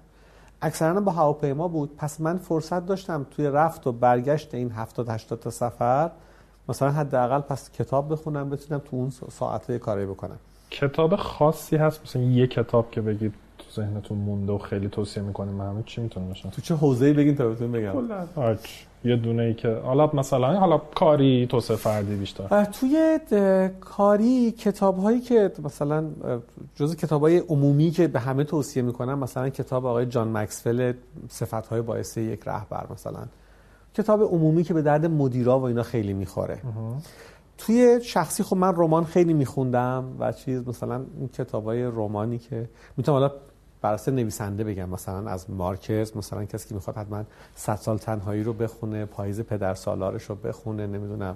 [0.62, 1.95] اکثرا با هواپیما بود.
[1.97, 6.12] پس من فرصت داشتم توی رفت و برگشت این 70 80 تا سفر
[6.69, 10.38] مثلا حداقل پس کتاب بخونم بتونم تو اون ساعت کاری بکنم.
[10.69, 13.34] کتاب خاصی هست؟ مثلا یه کتاب که بگید.
[13.75, 17.47] ذهنتون مونده و خیلی توصیه می‌کنیم همه چی می‌تونه باشه تو چه حوزه‌ای بگین تا
[17.47, 17.93] بهتون بگم؟
[19.05, 22.63] یه دونه ای که حالا مثلا حالا کاری توسعه فردی بیشتر.
[22.63, 23.19] توی
[23.81, 26.05] کاری کتاب هایی که مثلا
[26.75, 30.93] جز کتاب های عمومی که به همه توصیه می‌کنم مثلا کتاب آقای جان مکسفل
[31.29, 33.25] صفت های باعث یک رهبر مثلا.
[33.93, 36.62] کتاب عمومی که به درد مدیرا و اینا خیلی می‌خوره.
[37.57, 42.69] توی شخصی خب من رمان خیلی میخوندم و چیز مثلا این کتاب های رومانی که
[42.97, 43.31] می‌تونم حالا
[43.84, 47.24] بر نویسنده بگم مثلا از مارکز مثلا کسی که می‌خواد حتما
[47.56, 51.36] 100 سال تنهایی رو بخونه پاییز پدر سالارش رو بخونه نمی‌دونم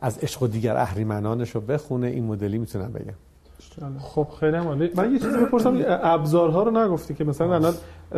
[0.00, 3.14] از عشق و دیگر اهریمنانش رو بخونه این مدلی می‌تونم بگم.
[3.98, 4.90] خب خیلی عالی.
[4.96, 7.74] من یه چیزی بپرسم ابزارها رو نگفتی که مثلا الان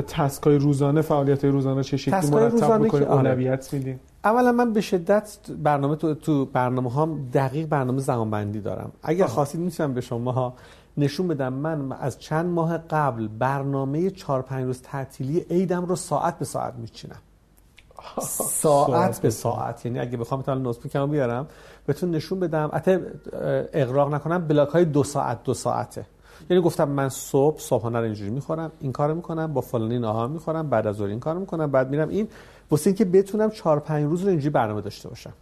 [0.06, 3.30] تسکای روزانه فعالیت روزانه چه شکلی مرتب می‌کنید آره.
[3.30, 8.92] اولویت میدین اولا من به شدت برنامه تو, تو برنامه هم دقیق برنامه زمانبندی دارم.
[9.02, 10.54] اگر خواستید می‌تونم به شما
[10.96, 16.38] نشون بدم من از چند ماه قبل برنامه 4 5 روز تعطیلی عیدم رو ساعت
[16.38, 17.18] به ساعت میچینم.
[18.20, 19.86] ساعت به ساعت.
[19.86, 21.46] یعنی اگه بخوام مثلا نوتبوکمو بیارم
[21.86, 22.70] بهتون نشون بدم.
[22.72, 22.98] حتی
[23.72, 26.06] اغراق نکنم بلاک های دو ساعت دو ساعته.
[26.50, 30.70] یعنی گفتم من صبح صبحانه رو اینجوری می‌خورم این کارو می‌کنم با فلانی ناهار می‌خورم
[30.70, 32.08] بعد از ظهر این کارو می‌کنم بعد میرم.
[32.08, 32.28] این
[32.70, 35.32] واسه اینکه بتونم 4 5 روز رو اینجوری برنامه داشته باشم.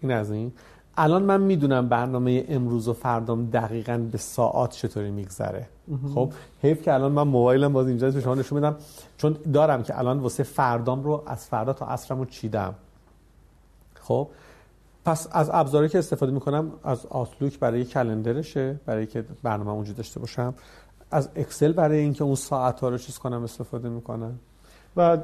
[0.00, 0.52] این از این.
[0.96, 5.68] الان من می‌دونم برنامه امروز و فردام دقیقا به ساعت چطوری میگذره.
[6.14, 8.76] خب حیف که الان من موبایلم باز اینجا به شما نشون بدم
[9.16, 12.74] چون دارم که الان واسه فردام رو از فردا تا عصرم رو چیدم.
[13.94, 14.28] خب
[15.04, 20.20] پس از ابزاری که استفاده می‌کنم از آسلوک برای کلندرشه برای که برنامه اونجا داشته
[20.20, 20.54] باشم.
[21.10, 24.38] از اکسل برای اینکه اون ساعت ها رو چیز کنم استفاده می‌کنم.
[24.96, 25.18] و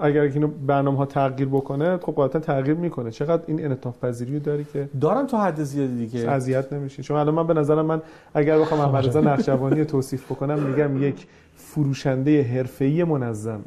[0.00, 3.10] اگر اینو برنامه ها تغییر بکنه خب قاطعا تغییر می‌کنه.
[3.10, 6.30] چقدر این انعطاف پذیری داری که دارم تو حد زیادی دیگه.
[6.30, 7.02] اذیت نمیشی.
[7.02, 8.02] چون الان من به نظرم من
[8.34, 13.60] اگر بخوام احمد رضا نقشبانی توصیف بکنم میگم یک فروشنده حرفه‌ای منظمه.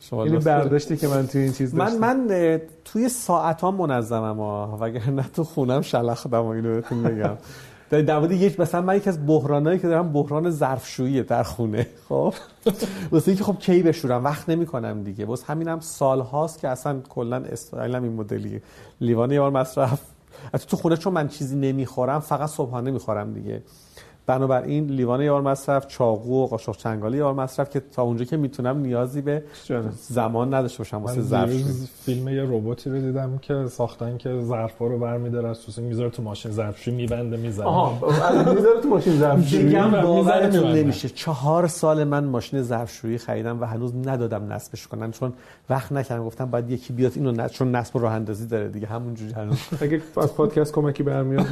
[0.00, 1.98] شما یعنی برداشتی که من توی این چیز داشتم.
[1.98, 4.78] من من توی ساعت ها منظمم ها.
[4.80, 7.36] وگرنه تو خونم شلخ اینو بهتون بگم
[8.00, 11.86] در مورد یک مثلا من یکی از بحرانایی که دارم بحران ظرفشویی در خونه.
[12.08, 12.34] خب؟
[13.12, 15.24] واسه اینکه خب کی بشورم؟ وقت نمی‌کنم دیگه.
[15.24, 18.60] واسه همینم سال هاست که اصلا کلا استایلم این مدلی.
[19.00, 20.00] لیوان یه بار مصرف.
[20.68, 23.62] تو خونه چون من چیزی نمی‌خورم فقط صبحانه می‌خورم دیگه.
[24.26, 28.78] بنابراین لیوان یار مصرف چاقو و قاشق چنگالی یار مصرف که تا اونجا که می‌تونم
[28.78, 29.42] نیازی به
[29.92, 31.50] زمان نداشته باشم واسه ظرف
[32.04, 36.22] فیلم یه رباتی رو دیدم که ساختن که ظرفا رو برمی‌داره از توش می‌ذاره تو
[36.22, 37.66] ماشین ظرفشویی میبنده می‌زنه.
[37.66, 37.98] آها
[38.54, 39.62] می‌ذاره تو ماشین ظرفشویی.
[39.62, 41.08] میگم باورتون نمیشه.
[41.08, 45.32] چهار سال من ماشین ظرفشویی خریدم و هنوز ندادم نصبش کنن چون
[45.70, 46.24] وقت نکردم.
[46.24, 49.58] گفتم باید یکی بیاد اینو نصب چون نصب راه اندازی داره دیگه همونجوری هنوز.
[49.80, 51.46] اگه از پادکست کمکی برمیاد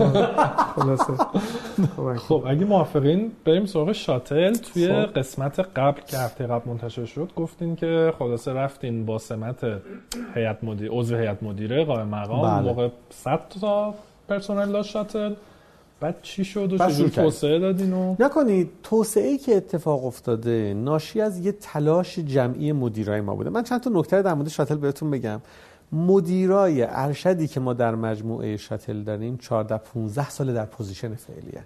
[0.74, 1.12] خلاصه.
[2.28, 3.32] خب اگه موافقین.
[3.44, 4.54] بریم سراغ شاتل.
[4.54, 5.18] توی خب.
[5.18, 9.64] قسمت قبل که هفته قبل منتشر شد گفتین که خلاصه رفتین با سمت
[10.34, 12.60] هیئت مدیر عضو هیئت مدیره قائم مقام.
[12.60, 12.68] بله.
[12.68, 13.94] موقع 100 تا
[14.28, 15.34] پرسنل داشت شاتل.
[16.00, 21.20] بعد چی شد و چجور توسعه دادین و نکنید توسعه ای که اتفاق افتاده ناشی
[21.20, 23.50] از یه تلاش جمعی مدیرای ما بوده.
[23.50, 25.40] من چند تا نکته در مورد شاتل بهتون بگم.
[25.92, 31.64] مدیرای ارشدی که ما در مجموعه شاتل داریم 14 15 سال در position فعلیه.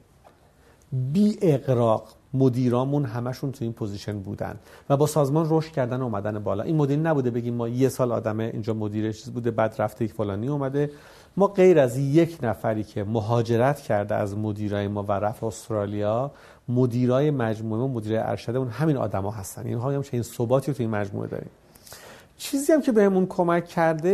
[1.13, 4.57] بی اغراق مدیرامون همشون تو این position بودن
[4.91, 6.63] و با سازمان رشد کردن و اومدن بالا.
[6.63, 10.49] این مدل نبوده بگیم ما یه سال آدمه اینجا مدیر بوده بعد رفته یک فلانی
[10.49, 10.91] اومده.
[11.37, 16.31] ما غیر از یک نفری که مهاجرت کرده از مدیرای ما و رفت استرالیا
[16.69, 19.67] مدیرای مجموعه و مدیر ارشد اون همین آدما هستن.
[19.67, 21.51] اینها هم چه این ثباتی تو این مجموعه داریم.
[22.37, 24.11] چیزی هم که بهمون کمک کرده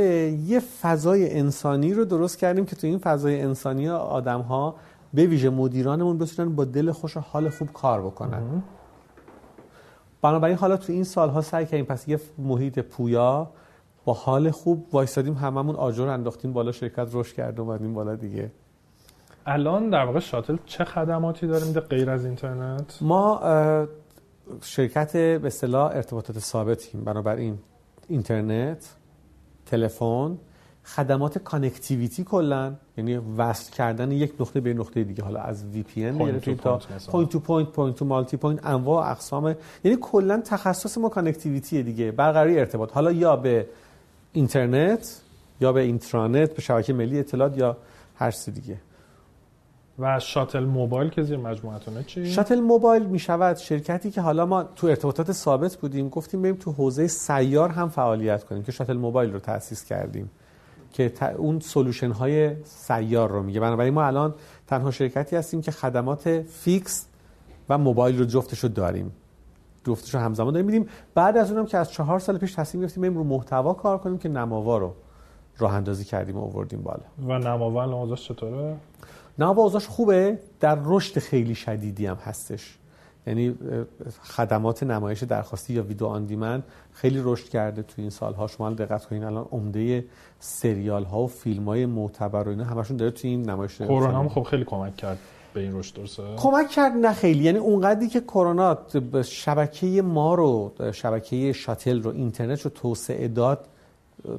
[0.46, 4.74] یه فضای انسانی رو درست کردیم که تو این فضای انسانی آدم ها
[5.14, 8.62] به ویژه مدیرانمون بتونن با دل خوش و حال خوب کار بکنن.
[10.22, 13.50] بنابراین حالا تو این سالها سعی کردیم پس یه محیط پویا
[14.04, 18.50] با حال خوب وایسادیم هممون آجر انداختیم بالا شرکت رشد کرد اومدیم بالا دیگه.
[19.46, 23.40] الان در واقع شاتل چه خدماتی داره میده غیر از اینترنت؟ ما
[24.62, 27.04] شرکت به اصطلاح ارتباطات ثابتیم.
[27.04, 27.58] بنابراین
[28.08, 28.94] اینترنت
[29.66, 30.38] تلفن
[30.84, 35.22] خدمات connectivity کلا یعنی وصل کردن یک نقطه به نقطه دیگه.
[35.22, 36.80] حالا از VPN گرفتیم تا
[37.10, 39.54] point to point point to multipoint انواع و اقسام.
[39.84, 42.10] یعنی کلا تخصص ما connectivity دیگه.
[42.10, 42.92] برقراری ارتباط.
[42.92, 43.66] حالا یا به
[44.32, 45.20] اینترنت
[45.60, 47.76] یا به intranet به شبکه ملی اطلاعات یا
[48.14, 48.76] هر چیز دیگه.
[49.98, 54.62] و شاتل موبایل که زیر مجموعتونه چی؟ شاتل موبایل می شود شرکتی که حالا ما
[54.62, 59.32] تو ارتباطات ثابت بودیم گفتیم بریم تو حوزه سیار هم فعالیت کنیم که شاتل موبایل
[59.32, 60.30] رو تأسیس کردیم.
[60.92, 63.60] که اون solution های سیار رو میگه.
[63.60, 64.34] بنابراین ما الان
[64.66, 67.06] تنها شرکتی هستیم که خدمات fix
[67.68, 69.12] و موبایل رو جفتش رو داریم.
[69.86, 70.66] جفتش رو همزمان داریم.
[70.66, 73.98] میدیم بعد از اونم که از چهار سال پیش تصمیم گرفتیم بریم رو محتوا کار
[73.98, 74.94] کنیم که نماوا رو
[75.58, 77.02] راه اندازی کردیم و آوردیم بالا.
[77.26, 78.76] و نماوا الان چطوره؟
[79.38, 80.38] نماوا اوضاعش خوبه.
[80.60, 82.78] در رشد خیلی شدیدی هم هستش.
[83.26, 83.54] یعنی
[84.22, 88.46] خدمات نمایش درخواستی یا ویدیو آن دیمن خیلی رشد کرده تو این سالها.
[88.46, 90.04] شما دقت کنین الان عمده
[90.38, 94.28] سریال ها و فیلم های معتبر و اینا همشون داره تو این نمایش کرونا هم
[94.28, 95.18] خب خیلی کمک کرد
[95.54, 97.44] به این رشد درسته؟ کمک کرد نه خیلی.
[97.44, 98.78] یعنی اونقدری که کرونا
[99.24, 103.68] شبکه ما رو شبکه شاتل رو اینترنت رو توسعه داد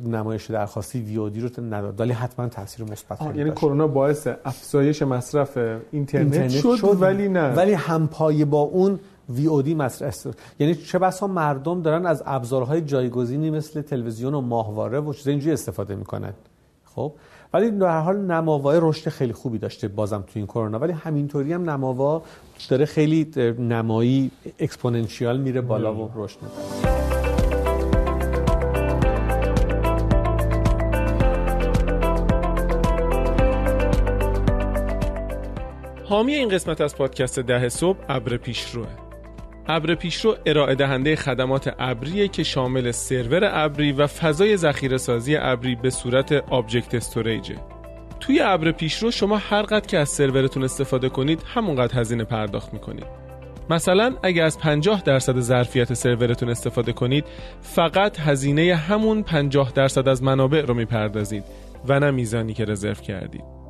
[0.05, 1.99] نمایش درخواستی ویودی رو نداد.
[1.99, 7.53] ولی حتما تاثیر مثبت یعنی کرونا باعث افزایش مصرف اینترنت, اینترنت شد, شد, ولی نه.
[7.53, 10.27] ولی همپای با اون وی او دی مصرف
[10.59, 15.53] یعنی چه بسا مردم دارن از ابزارهای جایگزینی مثل تلویزیون و ماهواره و چیز اینجوری
[15.53, 16.33] استفاده می‌کنن.
[16.85, 17.13] خب؟
[17.53, 20.79] ولی در حال نماوا رشد خیلی خوبی داشته بازم تو این کرونا.
[20.79, 22.23] ولی همینطوری هم نماوا
[22.69, 27.00] داره خیلی نمایی exponential میره بالا و رشد می‌کنه.
[36.11, 38.87] حامی این قسمت از پادکست ده صبح ابر پیشروئه
[39.67, 45.75] ابر پیشرو ارائه دهنده خدمات ابریه که شامل سرور ابری و فضای ذخیره سازی ابری
[45.75, 47.55] به صورت object storage ه
[48.19, 53.07] توی ابر پیشرو شما هر قد که از سرورتون استفاده کنید همونقدر هزینه پرداخت می‌کنید.
[53.69, 57.25] مثلا اگر از 50 درصد ظرفیت سرورتون استفاده کنید
[57.61, 61.43] فقط هزینه همون 50 درصد از منابع رو می‌پردازید
[61.87, 63.60] و نه میزانی که رزرو کردید.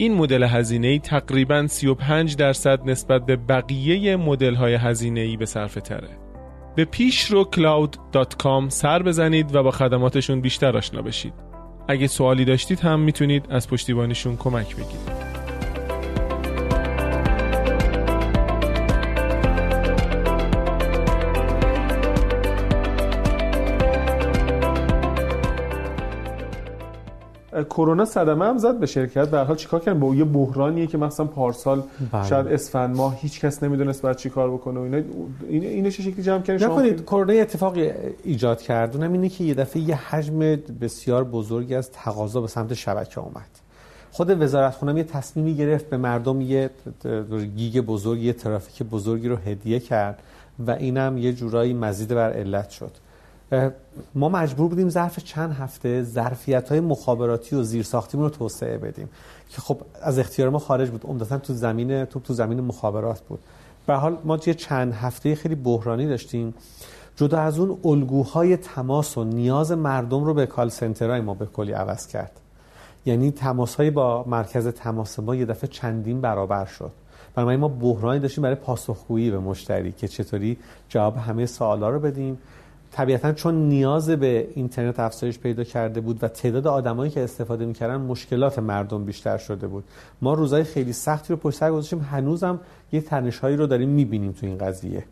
[0.00, 6.08] این مدل هزینه‌ای تقریبا 35 درصد نسبت به بقیه مدل های هزینه‌ای به صرفه تره.
[6.76, 11.34] به پیشرو cloud.com سر بزنید و با خدماتشون بیشتر آشنا بشید.
[11.88, 15.27] اگه سوالی داشتید هم می‌تونید از پشتیبانیشون کمک بگیرید.
[27.64, 29.28] کرونا صدمه هم زد به شرکت.
[29.28, 32.28] به حال چیکار کردن با یه بحرانیه که مثلا پارسال بله.
[32.28, 34.96] شاید اسفند ماه هیچ کس نمی‌دونست بعد چیکار بکنه و اینا.
[35.48, 37.90] این اینو چه شکلی جمع کردین شما کرونا اتفاقی
[38.24, 38.96] ایجاد کرد.
[38.96, 40.38] اونم اینه که یه دفعه یه حجم
[40.80, 43.50] بسیار بزرگی از تقاضا به سمت شبکه اومد.
[44.12, 46.70] خود وزارت خونم یه تصمیمی گرفت به مردم یه
[47.56, 50.22] گیگ بزرگ یه ترافیک بزرگی رو هدیه کرد
[50.66, 52.90] و اینم یه جورایی مزید بر علت شد.
[54.14, 59.08] ما مجبور بودیم ظرف چند هفته ظرفیت های مخابراتی و زیرساختیمون رو توسعه بدیم.
[59.48, 61.04] که خب از اختیار ما خارج بود.
[61.04, 63.40] عمدتا تو زمین تو تو زمین مخابرات بود.
[63.86, 66.54] به حال ما یه چند هفته خیلی بحرانی داشتیم.
[67.16, 71.72] جدا از اون الگوهای تماس و نیاز مردم رو به کال سنترهای ما به کلی
[71.72, 72.32] عوض کرد.
[73.06, 76.90] یعنی تماس با مرکز تماس ما یه دفعه چندین برابر شد.
[77.34, 80.58] بنابراین ما بحرانی داشتیم برای پاسخگویی به مشتری که چطوری
[80.88, 82.38] جواب همه سوالا رو بدیم.
[82.92, 87.96] طبیعتا چون نیاز به اینترنت افزایش پیدا کرده بود و تعداد آدمایی که استفاده می‌کردن
[87.96, 89.84] مشکلات مردم بیشتر شده بود.
[90.22, 92.00] ما روزای خیلی سختی رو پشت سر گذاشتیم.
[92.00, 92.60] هنوزم
[92.92, 95.04] یه تنشهایی رو داریم می‌بینیم تو این قضیه.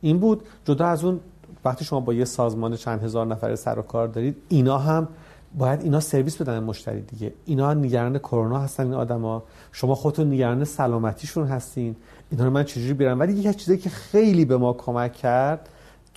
[0.00, 1.20] این بود جدا از اون
[1.64, 5.08] وقتی شما با یه سازمان چند هزار نفره سر و کار دارید اینا هم
[5.58, 7.32] باید اینا سرویس بدن مشتری دیگه.
[7.44, 9.42] اینا نگران کرونا هستن این آدما.
[9.72, 11.96] شما خودتون نگران سلامتیشون هستین.
[12.30, 15.68] اینا رو من چجوری بیارم؟ ولی یکی از چیزایی که خیلی به ما کمک کرد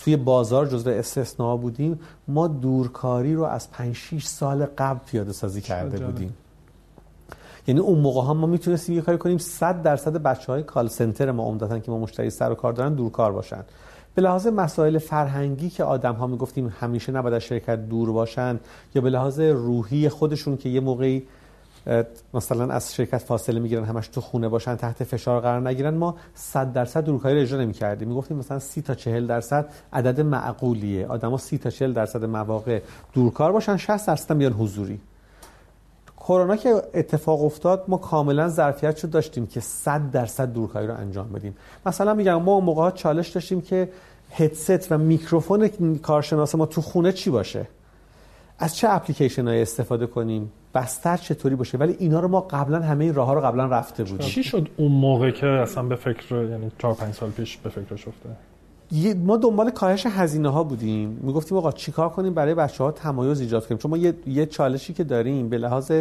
[0.04, 5.62] توی بازار جزو استثناء بودیم ما دورکاری رو از 5 6 سال قبل پیاده سازی
[5.62, 6.12] کرده جالب.
[6.12, 6.34] بودیم
[7.68, 11.32] یعنی اون موقع ها ما می‌تونستیم یه کاری کنیم 100 درصد بچه های کال سنتر
[11.32, 13.64] ما عمدتا که ما مشتری سر و کار دارن دورکار باشن
[14.16, 18.60] به لحاظ مسائل فرهنگی که آدم ها می‌گفتیم همیشه نباید از شرکت دور باشن
[18.96, 21.24] یا به لحاظ روحی خودشون که یه موقعی
[22.34, 25.94] مثلا از شرکت فاصله می‌گیرن همش تو خونه باشن تحت فشار قرار نگیرن.
[25.94, 28.08] ما 100 درصد دورکاری رو اجرا نمی‌کردیم.
[28.08, 31.08] می‌گفتیم مثلا 30 تا 40 درصد عدد معقولیه.
[31.08, 32.82] آدما 30 تا 40 درصد مواقع
[33.14, 35.00] دورکار باشن 60 درصد بیان حضوری.
[36.18, 41.30] کرونا که اتفاق افتاد ما کاملا ظرفیت شد داشتیم که 100 درصد دورکاری رو انجام
[41.30, 41.56] بدیم.
[41.86, 43.90] مثلا میگم ما موقع چالش داشتیم که
[44.32, 47.68] هدست و میکروفون کارشناس ما تو خونه چی باشه؟
[48.62, 53.04] از چه اپلیکیشن های استفاده کنیم؟ بستر چطوری باشه؟ ولی اینا رو ما قبلا همه
[53.04, 54.28] این راه ها رو قبلا رفته بودیم.
[54.28, 58.08] چی شد اون موقع که اصلا به فکر یعنی 4 5 سال پیش به فکرش
[58.08, 58.30] افته
[58.92, 61.20] یه- ما دنبال کاهش هزینه ها بودیم.
[61.22, 64.94] می‌گفتیم آقا چیکار کنیم برای بچه ها تمایز ایجاد کنیم؟ چون ما یه, یه چالشی
[64.94, 65.92] که داریم به لحاظ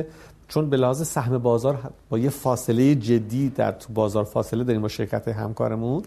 [0.49, 1.79] چون به لحاظ سهم بازار
[2.11, 6.03] با یه فاصله جدی در تو بازار فاصله داریم با شرکت همکارمون.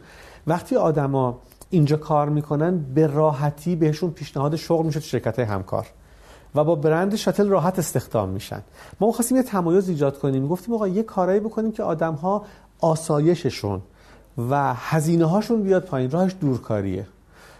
[0.48, 1.40] وقتی آدما
[1.70, 5.88] اینجا کار می‌کنن به راحتی بهشون پیشنهاد شغل میشه تو شرکت همکار.
[6.56, 8.62] و با برند شاتل راحت استخدام میشن.
[9.00, 10.48] ما خواستیم یه تمایز ایجاد کنیم.
[10.48, 12.46] گفتیم آقا یه کارایی بکنیم که آدم ها
[12.82, 13.82] آسایششون
[14.50, 16.12] و هزینه هاشون بیاد پایین.
[16.12, 17.08] راهش دورکاریه.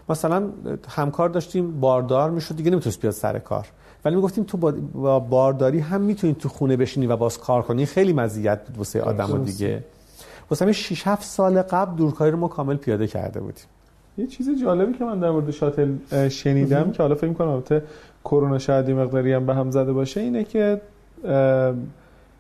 [0.10, 0.50] مثلا
[0.90, 2.56] همکار داشتیم باردار می‌شد.
[2.56, 3.68] دیگه نمی‌تونست بیاد سر کار.
[4.06, 7.86] ولی می‌گفتیم تو با با بارداری هم می‌تونی تو خونه بشینی و باز کار کنی.
[7.86, 9.84] خیلی مزیت بود واسه آدم دیگه.
[10.50, 13.64] واسه همین 6 7 سال قبل دورکاری رو ما کامل پیاده کرده بودیم.
[14.18, 15.96] یه چیز جالبی که من در مورد شاتل
[16.30, 17.84] شنیدم که حالا فکر می‌کنم البته
[18.26, 20.82] کرونا شاید یه مقداری هم به هم زده باشه اینه که
[21.26, 21.74] اه،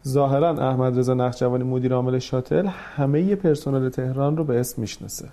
[0.07, 2.65] ظاهرا احمد رضا نخجوانی مدیر عامل شاتل
[2.95, 5.27] همه پرسنل تهران رو به اسم می‌شناسه.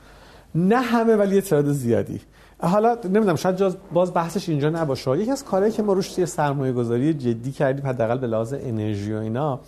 [0.55, 2.21] نه همه ولی یه تعداد زیادی.
[2.63, 5.19] حالا نمی‌دونم شاید باز بحثش اینجا نباشه.
[5.19, 9.13] یکی از کارهایی که ما روش توی سرمایه گذاری جدی کردیم حداقل به لحاظ انرژی
[9.13, 9.61] و اینا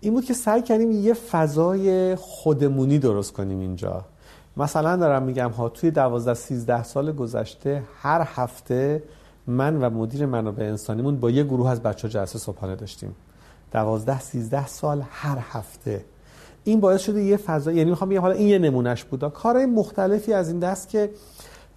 [0.00, 4.04] این بود که سعی کردیم یه فضای خودمونی درست کنیم اینجا.
[4.56, 9.02] مثلا دارم میگم ها توی 12 13 سال گذشته هر هفته
[9.46, 13.14] من و مدیر منابع انسانیمون با یه گروه از بچه جلسه صبحانه داشتیم.
[13.72, 16.04] 12 13 سال هر هفته.
[16.64, 19.32] این باعث شده یه فضا یعنی می‌خوام بگم حالا این یه نمونهش بود.
[19.32, 21.10] کارهای مختلفی از این دست که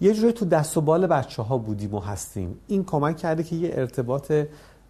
[0.00, 2.58] یه جوری تو دست و بال بچه ها بودیم و هستیم.
[2.66, 4.32] این کمک کرده که یه ارتباط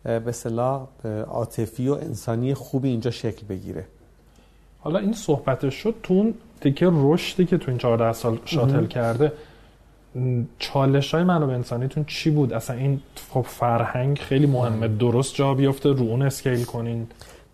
[0.03, 0.87] به اصطلاح
[1.26, 3.85] عاطفی و انسانی خوبی اینجا شکل بگیره.
[4.81, 9.33] حالا این صحبتش شد تو اون تیکه رشدی که تو این 14 سال شاتل کرده.
[10.59, 13.01] چالش های منابع انسانیتون چی بود؟ اصلا این
[13.31, 14.89] خب فرهنگ خیلی مهمه.
[14.89, 17.07] درست جا بیفته رو اون اسکیل کنین.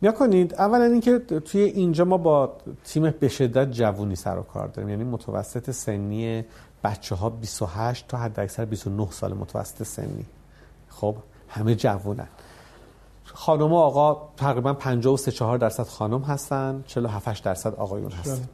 [0.03, 4.69] یا کنید اولا اینکه توی اینجا ما با تیم به شدت جوونی سر و کار
[4.69, 4.89] داریم.
[4.89, 6.45] یعنی متوسط سنی
[6.85, 10.27] بچه ها 28 تا حد اکثر 29 سال متوسط سنی.
[10.89, 11.17] خب
[11.49, 12.29] همه جوونن.
[13.25, 18.49] خانم و آقا تقریبا 53 4 درصد خانم هستن 47 درصد آقایون هستن.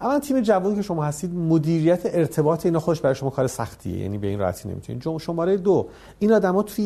[0.00, 3.98] اما تیم جوون که شما هستید مدیریت ارتباط اینا خوش برای شما کار سختیه.
[3.98, 5.18] یعنی به این راحتی نمی‌تونید.
[5.18, 5.86] شماره دو
[6.18, 6.84] این آدما توی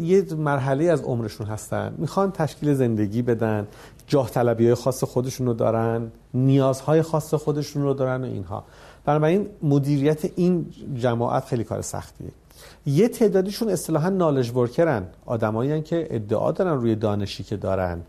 [0.00, 1.94] یه مرحله از عمرشون هستن.
[1.98, 3.68] می‌خوان تشکیل زندگی بدن
[4.06, 8.64] جاه طلبی های خاص خودشون رو دارن نیازهای خاص خودشون رو دارن و اینها.
[9.04, 12.30] بنابراین مدیریت این جماعت خیلی کار سختیه.
[12.86, 15.06] یه تعدادیشون اصطلاحا نالج ورکرن.
[15.26, 18.00] آدمایی که ادعا دارن روی دانشی که دارن.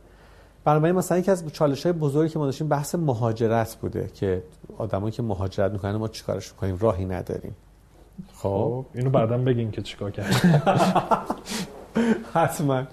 [0.66, 4.44] بنابراین مثلا یکی از چالش های بزرگی که ما داشتیم بحث مهاجرت بوده که
[4.78, 7.56] آدمایی که مهاجرت می‌کنن ما چیکارش کنیم راهی نداریم.
[8.34, 8.86] خب خب.
[8.94, 10.34] اینو بعدا بگین که چیکار کرد.
[12.34, 12.84] حتما.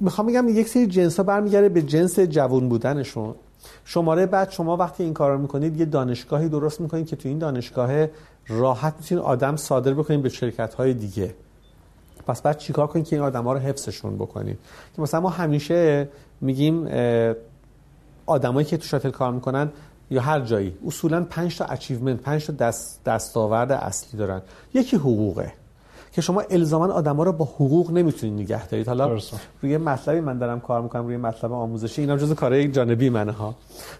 [0.00, 3.34] می‌خوام بگم یک سری جنس ها برمیگرده به جنس جوان بودنشون.
[3.84, 7.38] شماره بعد شما وقتی این کار رو می‌کنید یه دانشگاهی درست می‌کنید که تو این
[7.38, 8.06] دانشگاه
[8.48, 11.34] راحت می‌تونید آدم صادر بکنید به شرکت های دیگه.
[12.26, 14.58] پس بعد چیکار کنید که این آدم ها رو حفظشون بکنید
[14.96, 16.08] که مثلا ما همیشه
[16.40, 16.88] میگیم
[18.26, 19.70] آدمایی که تو شاتل کار می‌کنن
[20.10, 24.42] یا هر جایی اصولا 5 تا achievement 5 تا دست دستاورد اصلی دارن.
[24.74, 25.52] یکی حقوقه.
[26.12, 28.88] که شما الزاما آدما رو با حقوق نمی‌تونید نگه دارید.
[28.88, 29.18] حالا.
[29.62, 33.54] روی مطلبی من دارم کار می‌کنم روی مطلب آموزشی اینم جزو کارهای جانبی منه ها.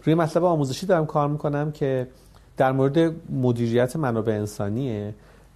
[0.04, 2.08] روی مطلب آموزشی دارم کار می‌کنم که
[2.56, 5.14] در مورد مدیریت منابع انسانیه.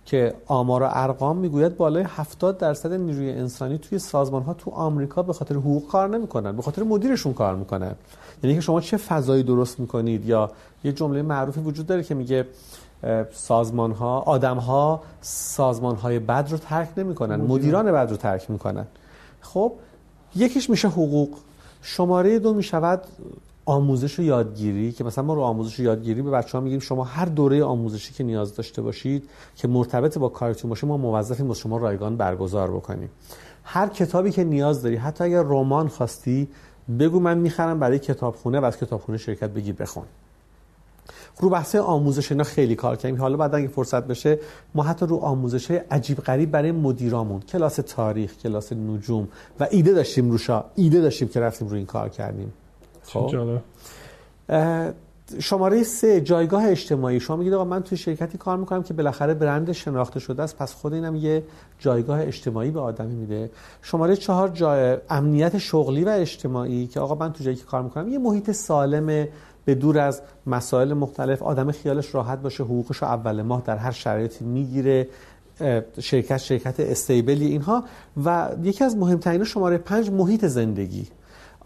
[0.09, 5.23] که آمار و ارقام می‌گوید بالای 70 درصد نیروی انسانی توی سازمان ها تو آمریکا
[5.23, 7.95] به خاطر حقوق کار نمی‌کنن به خاطر مدیرشون کار می‌کنن.
[8.43, 10.51] یعنی که شما چه فضایی درست می‌کنید یا
[10.85, 12.47] یه جمله معروفی وجود داره که میگه
[13.33, 18.87] سازمان ها آدم ها سازمان های بد رو ترک نمی‌کنن مدیران بد رو ترک می‌کنن.
[19.41, 19.73] خب
[20.37, 21.29] یکیش میشه حقوق.
[21.83, 23.03] شماره دو می‌شود
[23.69, 27.05] آموزش و یادگیری که مثلا ما رو آموزش و یادگیری به بچه ها میگیم شما
[27.05, 31.55] هر دوره آموزشی که نیاز داشته باشید که مرتبط با کارتون باشه ما موظفیم با
[31.55, 33.11] شما رایگان برگزار بکنیم.
[33.65, 36.49] هر کتابی که نیاز داری حتی اگر رمان خواستی
[36.99, 40.05] بگو من می‌خرم برای کتابخونه و از کتابخونه شرکت بگی بخون.
[41.41, 43.21] رو بحث آموزش اینا خیلی کار کردیم.
[43.21, 44.39] حالا بعد اگه فرصت بشه
[44.75, 49.29] ما حتی رو آموزش عجیب غریب برای مدیرامون کلاس تاریخ کلاس نجوم
[49.61, 50.65] و ایده داشتیم روشا.
[50.75, 52.53] ایده داشتیم که رفتیم رو این کار کردیم.
[53.09, 53.59] خب.
[55.41, 57.21] شماره سه جایگاه اجتماعی.
[57.21, 60.75] شما میگید آقا من توی شرکتی کار می‌کنم که بالاخره برند شناخته شده است پس
[60.75, 61.43] خود اینم یه
[61.79, 63.51] جایگاه اجتماعی به آدمی میده.
[63.83, 68.09] شماره چهار جای امنیت شغلی و اجتماعی که آقا من تو جایی که کار می‌کنم
[68.09, 69.29] یه محیط سالم
[69.65, 71.43] به دور از مسائل مختلف.
[71.43, 75.09] آدم خیالش راحت باشه حقوقش رو اول ماه در هر شرایطی می‌گیره
[76.01, 77.85] شرکت شرکت استیبلی اینها.
[78.25, 81.07] و یکی از مهمترین شماره پنج محیط زندگی.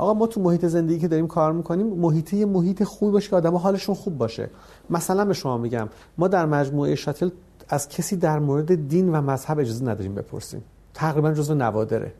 [0.02, 3.36] آقا ما تو محیط زندگی که داریم کار می‌کنیم محیط یه محیط خوبی باشه که
[3.36, 4.50] آدم حالشون خوب باشه.
[4.90, 5.88] مثلا به شما میگم
[6.18, 7.30] ما در مجموعه شاتل
[7.68, 10.62] از کسی در مورد دین و مذهب اجازه نداریم بپرسیم.
[10.94, 12.12] تقریبا جزو نوادره.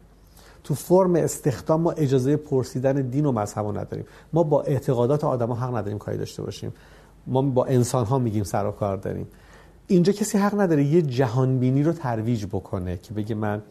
[0.65, 4.05] تو فرم استخدام ما اجازه پرسیدن دین و مذهب نداریم.
[4.33, 6.73] ما با اعتقادات آدما حق نداریم کاری داشته باشیم.
[7.27, 9.27] ما با انسان ها میگیم سر و کار داریم.
[9.87, 13.63] اینجا کسی حق نداره یه جهانبینی رو ترویج بکنه که بگه من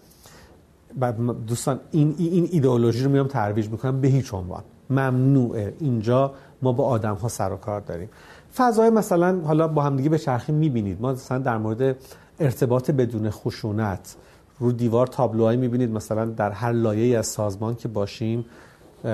[1.48, 4.64] دوستان این این ایدئولوژی رو میام ترویج می‌کنم به هیچ عنوان.
[4.89, 5.74] ممنوعه.
[5.80, 8.10] اینجا ما با آدم ها سر و کار داریم.
[8.56, 11.02] فضای مثلا حالا با همدیگه به چرخی می‌بینید.
[11.02, 11.96] ما مثلا در مورد
[12.39, 14.16] ارتباط بدون خشونت
[14.60, 15.92] رو دیوار تابلوهایی می‌بینید.
[15.92, 18.46] مثلا در هر لایه از سازمان که باشیم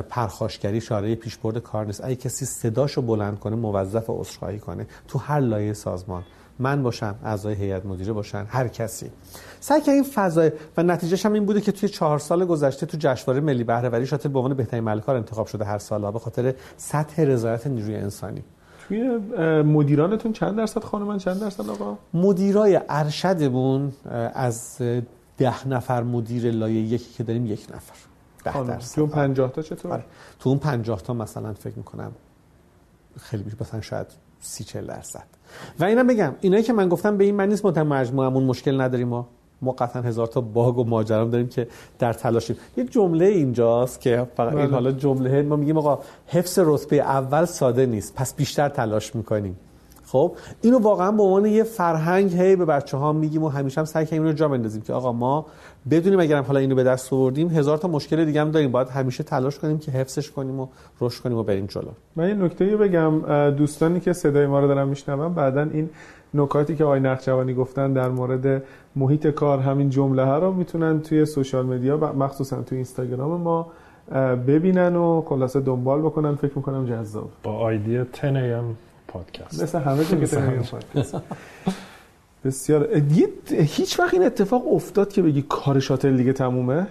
[0.09, 2.03] پرخاشگری شاره پیشبرد کار نیست.
[2.03, 6.23] اگه کسی صداشو بلند کنه موظف عذرخواهی کنه تو هر لایه سازمان.
[6.59, 9.11] من باشم اعضای هیئت مدیره باشن هر کسی.
[9.59, 12.97] سعی که این فضای و نتیجهش هم این بوده که توی چهار سال گذشته تو
[12.99, 17.23] جشنواره ملی بهرهوری شاتل به عنوان بهترین ملکار انتخاب شده هر سال به خاطر سطح
[17.23, 18.43] رضایت نیروی انسانی.
[18.87, 19.17] توی
[19.63, 23.91] مدیرانتون چند درصد خانمان چند درصد آقا؟ مدیرای ارشدمون
[24.33, 24.77] از
[25.37, 27.95] ده نفر مدیر لایه یکی که داریم یک نفر.
[28.43, 28.95] ده درصد.
[28.95, 30.03] تو اون 50 تا چطور؟ آره.
[30.39, 32.11] تو اون 50 تا مثلا فکر می‌کنم
[33.19, 34.07] خیلی بیش مثلا شاید
[34.41, 35.23] سی چل درصد.
[35.79, 38.81] و اینم بگم اینایی که من گفتم به این معنی نیست ما در مجموعمون مشکل
[38.81, 39.07] نداریم.
[39.07, 39.27] ما
[39.61, 41.67] ما قطعا هزار تا باگ و ماجرام داریم که
[41.99, 42.55] در تلاشیم.
[42.77, 44.73] یه جمله اینجاست که فقط این بله.
[44.73, 49.57] حالا جمله ما میگیم آقا حفظ رتبه اول ساده نیست پس بیشتر تلاش می‌کنیم.
[50.07, 53.85] خب اینو واقعا به عنوان یه فرهنگ هی به بچه ها میگیم و همیشه هم
[53.85, 55.45] سعی کنیم اینو جا بندازیم که آقا ما
[55.91, 58.71] بدونیم اگرم حالا اینو به دست آوردیم هزار تا مشکل دیگه هم داریم.
[58.71, 60.67] باید همیشه تلاش کنیم که حفظش کنیم و
[61.01, 61.89] رشد کنیم و بریم جلو.
[62.15, 63.21] من یه نکته بگم.
[63.49, 65.89] دوستانی که صدای ما رو دارن میشنون بعدا این
[66.33, 68.63] نکاتی که آقای نقشوانی گفتن در مورد
[68.95, 73.67] محیط کار همین جمله ها رو می‌تونن توی سوشال مدیا مخصوصا توی اینستاگرام ما
[74.47, 76.35] ببینن و خلاصه دنبال بکنن.
[76.35, 77.29] فکر می‌کنم جذاب.
[77.43, 78.61] با آیدی 10
[79.07, 79.63] پادکست.
[79.63, 80.15] مثل همه که
[80.71, 81.15] پادکست.
[82.45, 83.01] بسیار.
[83.49, 86.87] هیچ وقت این اتفاق افتاد که بگی کار شاتل دیگه تمومه؟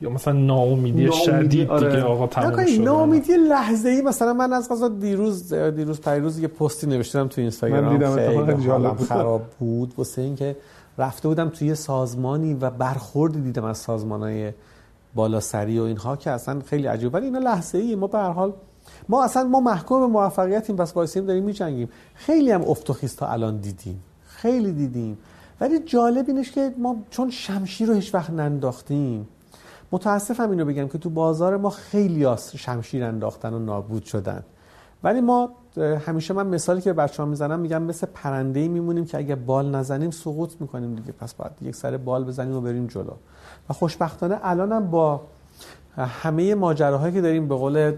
[0.00, 1.90] یا مثلا ناامیدی شدید آره.
[1.90, 2.78] دیگه آقا تموم شده.
[2.78, 7.84] ناامیدی لحظه ای مثلا من از قضا دیروز دیروز پیروز یه پستی نوشتم تو اینستاگرام.
[7.84, 10.56] من دیدم خیلی خراب بود واسه اینکه
[10.98, 14.52] رفته بودم توی سازمانی و برخوردی دیدم از سازمانای
[15.14, 18.52] بالاسری و اینها که اصلا خیلی عجیبه ولی اینا لحظه ای ما به هر حال
[19.08, 21.88] ما اصلا ما محکوم به موفقیتیم بس وایسیم داریم میجنگیم.
[22.14, 24.02] خیلی هم افت و تا الان دیدیم.
[24.26, 25.18] خیلی دیدیم.
[25.60, 29.28] ولی جالب اینش که ما چون شمشیر رو هیچ وقت ننداختیم
[29.92, 34.42] متاسفم اینو بگم که تو بازار ما خیلی از شمشیر انداختن و نابود شدن.
[35.02, 35.50] ولی ما
[36.06, 40.10] همیشه من مثالی که بچه ها می‌زنم میگم مثل پرنده میمونیم که اگه بال نزنیم
[40.10, 41.12] سقوط می‌کنیم دیگه.
[41.12, 43.12] پس باید یک سر بال بزنیم و بریم جلو.
[43.70, 45.20] و خوشبختانه الانم با
[45.96, 47.92] همه ماجراهایی که داریم به قول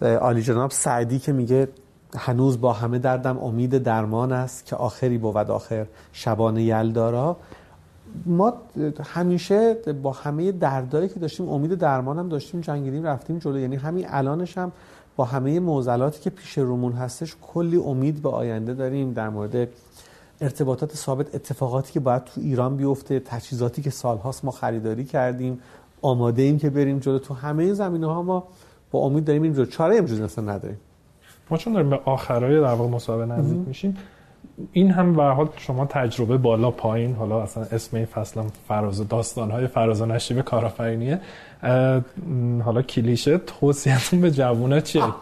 [0.00, 1.68] عالی جناب سعدی که میگه
[2.16, 7.36] هنوز با همه دردم امید درمان است که آخری بود آخر شبانه یلدارا.
[8.26, 8.52] ما
[9.04, 13.58] همیشه با همه دردایی که داشتیم امید درمان هم داشتیم جنگیدیم رفتیم جلو.
[13.58, 14.72] یعنی همین الانش هم
[15.16, 19.68] با همه موزلاتی که پیش رومون هستش کلی امید به آینده داریم در مورد
[20.40, 25.60] ارتباطات ثابت اتفاقاتی که باید تو ایران بیفته تجهیزاتی که سالهاست ما خریداری کردیم
[26.02, 27.18] آماده ایم که بریم جلو.
[27.18, 28.44] تو همه زمینه ها ما
[28.96, 30.76] با امید داریم این رو چاره امروز اصلا نداریم.
[31.50, 33.96] ما چون داریم به آخرای در واقع مسابقه نزدیک میشیم
[34.72, 39.08] این هم به حال شما تجربه بالا پایین حالا اصلا اسم این فصل هم فراز
[39.08, 41.20] داستان های فراز و نشیب کارآفرینیه.
[42.64, 45.02] حالا کلیشه توصیهتون به جوونا چیه؟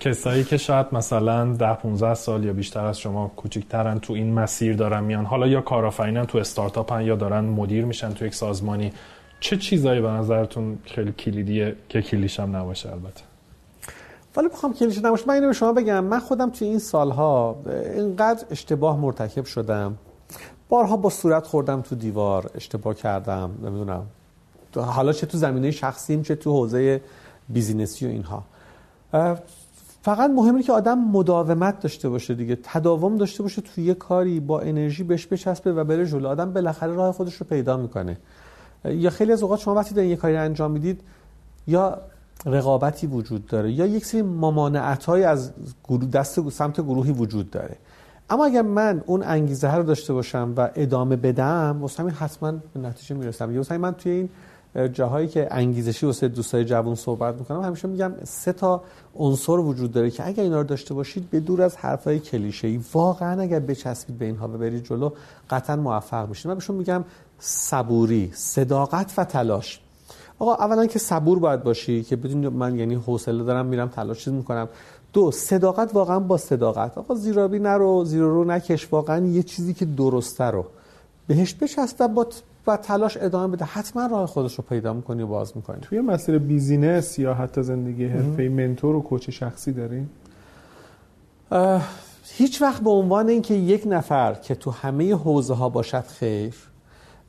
[0.00, 4.76] کسایی که شاید مثلا ده 15 سال یا بیشتر از شما کوچیکترن تو این مسیر
[4.76, 8.92] دارن میان حالا یا کارآفرینن تو استارتاپن یا دارن مدیر میشن تو یک سازمانی.
[9.40, 13.22] چه چیزایی به نظرتون خیلی کلیدیه که کلیش هم نباشه البته؟
[14.36, 15.24] ولی بخوام کلیش نباشه.
[15.28, 16.04] من اینو به شما بگم.
[16.04, 17.56] من خودم توی این سالها
[17.94, 19.98] اینقدر اشتباه مرتکب شدم.
[20.68, 24.06] بارها با صورت خوردم تو دیوار اشتباه کردم نمی‌دونم.
[24.74, 27.00] حالا چه تو زمینه شخصیم چه تو حوزه
[27.48, 28.44] بیزینسی و اینها.
[30.02, 32.58] فقط مهمه که آدم مداومت داشته باشه دیگه.
[32.62, 36.28] تداوم داشته باشه توی یه کاری با انرژی بهش بچسبه و بره جلو.
[36.28, 38.16] آدم بالاخره راه خودش رو پیدا می‌کنه.
[38.84, 41.00] یا خیلی از اوقات شما وقتی دارین یه کاری انجام می‌دید
[41.66, 41.98] یا
[42.46, 45.52] رقابتی وجود داره یا یک سری ممانعت از
[46.12, 47.76] دست سمت گروهی وجود داره.
[48.30, 53.16] اما اگر من اون انگیزه رو داشته باشم و ادامه بدم واسه حتما به نتیجه
[53.16, 53.52] می‌رسم.
[53.52, 54.28] یا من توی این
[54.92, 58.82] جاهایی که انگیزشی واسه دوستای جوان صحبت می‌کنم همیشه میگم سه تا
[59.14, 62.80] عنصر وجود داره که اگر اینا رو داشته باشید به دور از حرفای کلیشه ای
[62.92, 65.10] واقعا اگر بچسبید به اینها و برید جلو
[65.50, 66.46] قطعا موفق میشید.
[66.46, 67.04] من بهشون میگم
[67.38, 69.80] صبوری صداقت و تلاش.
[70.38, 74.32] آقا اولا که صبور باید باشی که بدون من یعنی حوصله دارم میرم تلاش چیز
[74.32, 74.68] می‌کنم.
[75.12, 76.98] دو صداقت واقعا با صداقت.
[76.98, 78.92] آقا زیرابی نرو زیرو رو نکش.
[78.92, 80.64] واقعا یه چیزی که درسته رو
[81.26, 82.26] بهش بچسب با
[82.66, 83.64] و تلاش ادامه بده.
[83.64, 85.78] حتما راه خودش رو پیدا می‌کنی و باز می‌کنی.
[85.82, 90.08] توی مسیر بیزینس یا حتی زندگی حرفه منتور و کوچ شخصی دارین
[92.22, 96.54] هیچ وقت به عنوان اینکه یک نفر که تو همه حوزه ها باشد خیر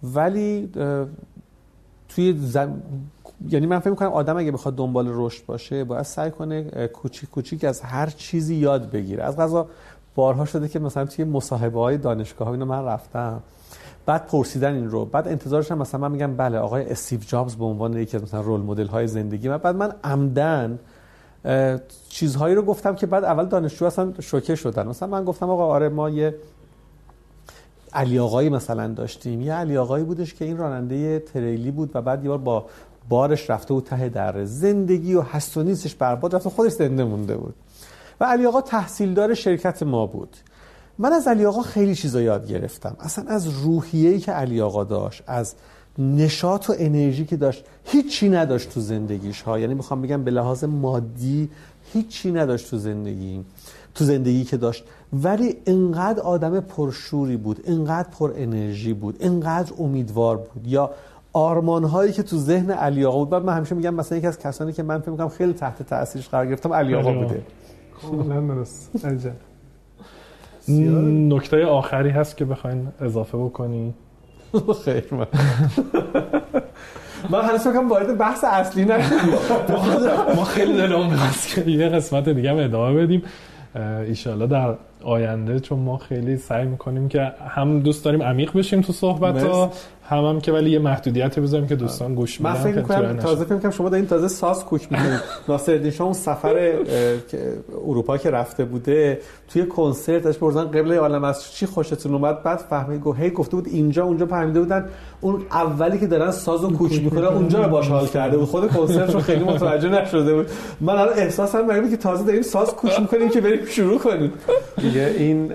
[0.04, 0.70] ولی
[2.10, 2.82] توی زم...
[3.50, 7.64] یعنی من فکر می‌کنم آدم اگه بخواد دنبال رشد باشه باید سعی کنه کوچیک کوچیک
[7.64, 9.24] از هر چیزی یاد بگیره.
[9.24, 9.68] از غذا
[10.16, 13.42] بارها شده که مثلا توی مصاحبه های دانشگاه ها اینو من رفتم.
[14.06, 15.06] بعد پرسیدن این رو.
[15.06, 18.42] بعد انتظارش هم مثلا من میگم بله آقای استیو جابز به عنوان یکی از مثلا
[18.42, 19.58] رول مدل های زندگی من.
[19.58, 20.80] بعد من عمدن
[22.10, 24.88] چیزهایی رو گفتم که بعد اول دانشجو اصلا شوکه شدن.
[24.88, 26.36] مثلا من گفتم آقا آره ما یه
[27.94, 29.42] علی آقایی مثلا داشتیم.
[29.42, 32.66] یه علی آقایی بودش که این راننده تریلی بود و بعد یه بار با
[33.10, 37.38] بارش رفته بود ته دره زندگی و هست و نیستش برباد رفته خودش زنده مونده
[37.38, 37.56] بود.
[38.20, 40.38] و علی آقا تحصیلدار شرکت ما بود.
[40.98, 42.96] من از علی آقا خیلی چیزا یاد گرفتم.
[43.00, 45.56] اصلا از روحیه‌ای که علی آقا داشت از
[45.98, 49.60] نشاط و انرژی که داشت هیچی نداشت تو زندگیش ها.
[49.60, 51.50] یعنی می‌خوام بگم به لحاظ مادی
[51.94, 53.46] هیچی نداشت تو زندگی.
[53.98, 54.84] تو زندگی که داشت.
[55.14, 60.68] ولی انقدر آدم پرشوری بود انقدر پر انرژی بود انقدر امیدوار بود.
[60.68, 60.92] یا
[61.34, 63.30] آرمان هایی که تو ذهن علی آقا بود.
[63.30, 66.30] بعد من همیشه میگم مثلا یکی از کسانی که من فکر می‌کنم خیلی تحت تاثیرش
[66.30, 67.42] قرار گرفتم علی آقا بوده.
[71.36, 73.94] نکته آخری هست که بخواین اضافه بکنی؟
[74.86, 75.28] خیر من.
[77.30, 78.98] من هنوز فکرم وارد بحث اصلی نه
[80.36, 83.22] ما خیلی دلمون می‌خواست که یه قسمت دیگه هم ادامه بدیم.
[83.76, 84.78] آه، إن شاء الله.
[85.04, 89.72] آینده چون ما خیلی سعی می‌کنیم که هم دوست داریم عمیق بشیم تو صحبت ها
[90.10, 93.46] هم هم که ولی یه محدودیت بذاریم که دوستان گوش بدن من فکر می‌کنم تازه
[93.46, 95.20] فکر می‌کنم شما این تازه ساز کوک می‌کنید.
[95.50, 96.74] ناصرالدین شاه اون سفر
[97.88, 102.58] اروپا که رفته بوده توی کنسرت اش بردن قبل عالم از چی خوشتون اومد؟ بعد
[102.58, 104.86] فهمید گفت هی گفته بود اینجا اونجا فهمیده بودن.
[105.22, 108.48] اون اولی که دارن ساز و کوک می‌کنن اونجا رو باش حال کرده بود.
[108.48, 110.48] خود کنسرت رو خیلی متوجه نشده بود.
[110.82, 114.32] من الان احساسم میگم که تازه داریم ساز کوک می‌کنیم که بریم شروع کنیم.
[114.88, 115.14] دیگه.
[115.18, 115.52] این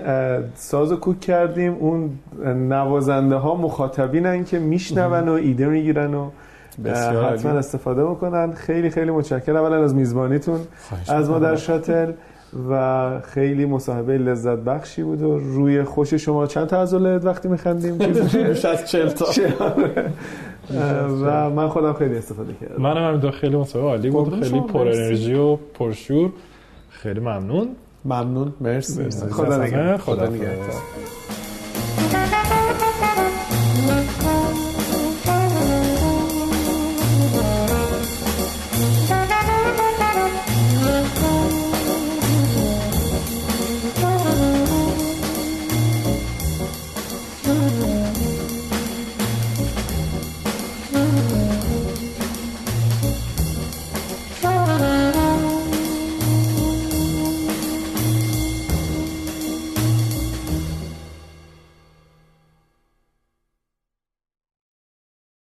[0.55, 1.73] ساز و کوک کردیم.
[1.73, 2.09] اون
[2.45, 6.29] نوازنده ها مخاطبینن که میشنون و ایده می‌گیرن و
[6.85, 8.53] حتما استفاده بکنن.
[8.53, 9.55] خیلی خیلی متشکرم.
[9.55, 10.59] اولا از میزبانیتون.
[11.09, 12.11] از ما در شاتل.
[12.69, 17.97] و خیلی مصاحبه لذت بخشی بود و روی خوش شما چند تا از وقتی میخندیم؟
[18.49, 19.25] بیش از 40 تا.
[21.21, 22.81] و من خودم خیلی استفاده کردم.
[22.81, 24.43] منم هم خیلی مصاحبه عالی بود.
[24.43, 26.31] خیلی پر انرژی و پرشور
[26.89, 27.67] خیلی ممنون.
[28.05, 28.53] ممنون.
[28.61, 29.09] مرسی.
[29.31, 29.97] خدا نگهدار.
[29.97, 30.81] خدا نگهدار.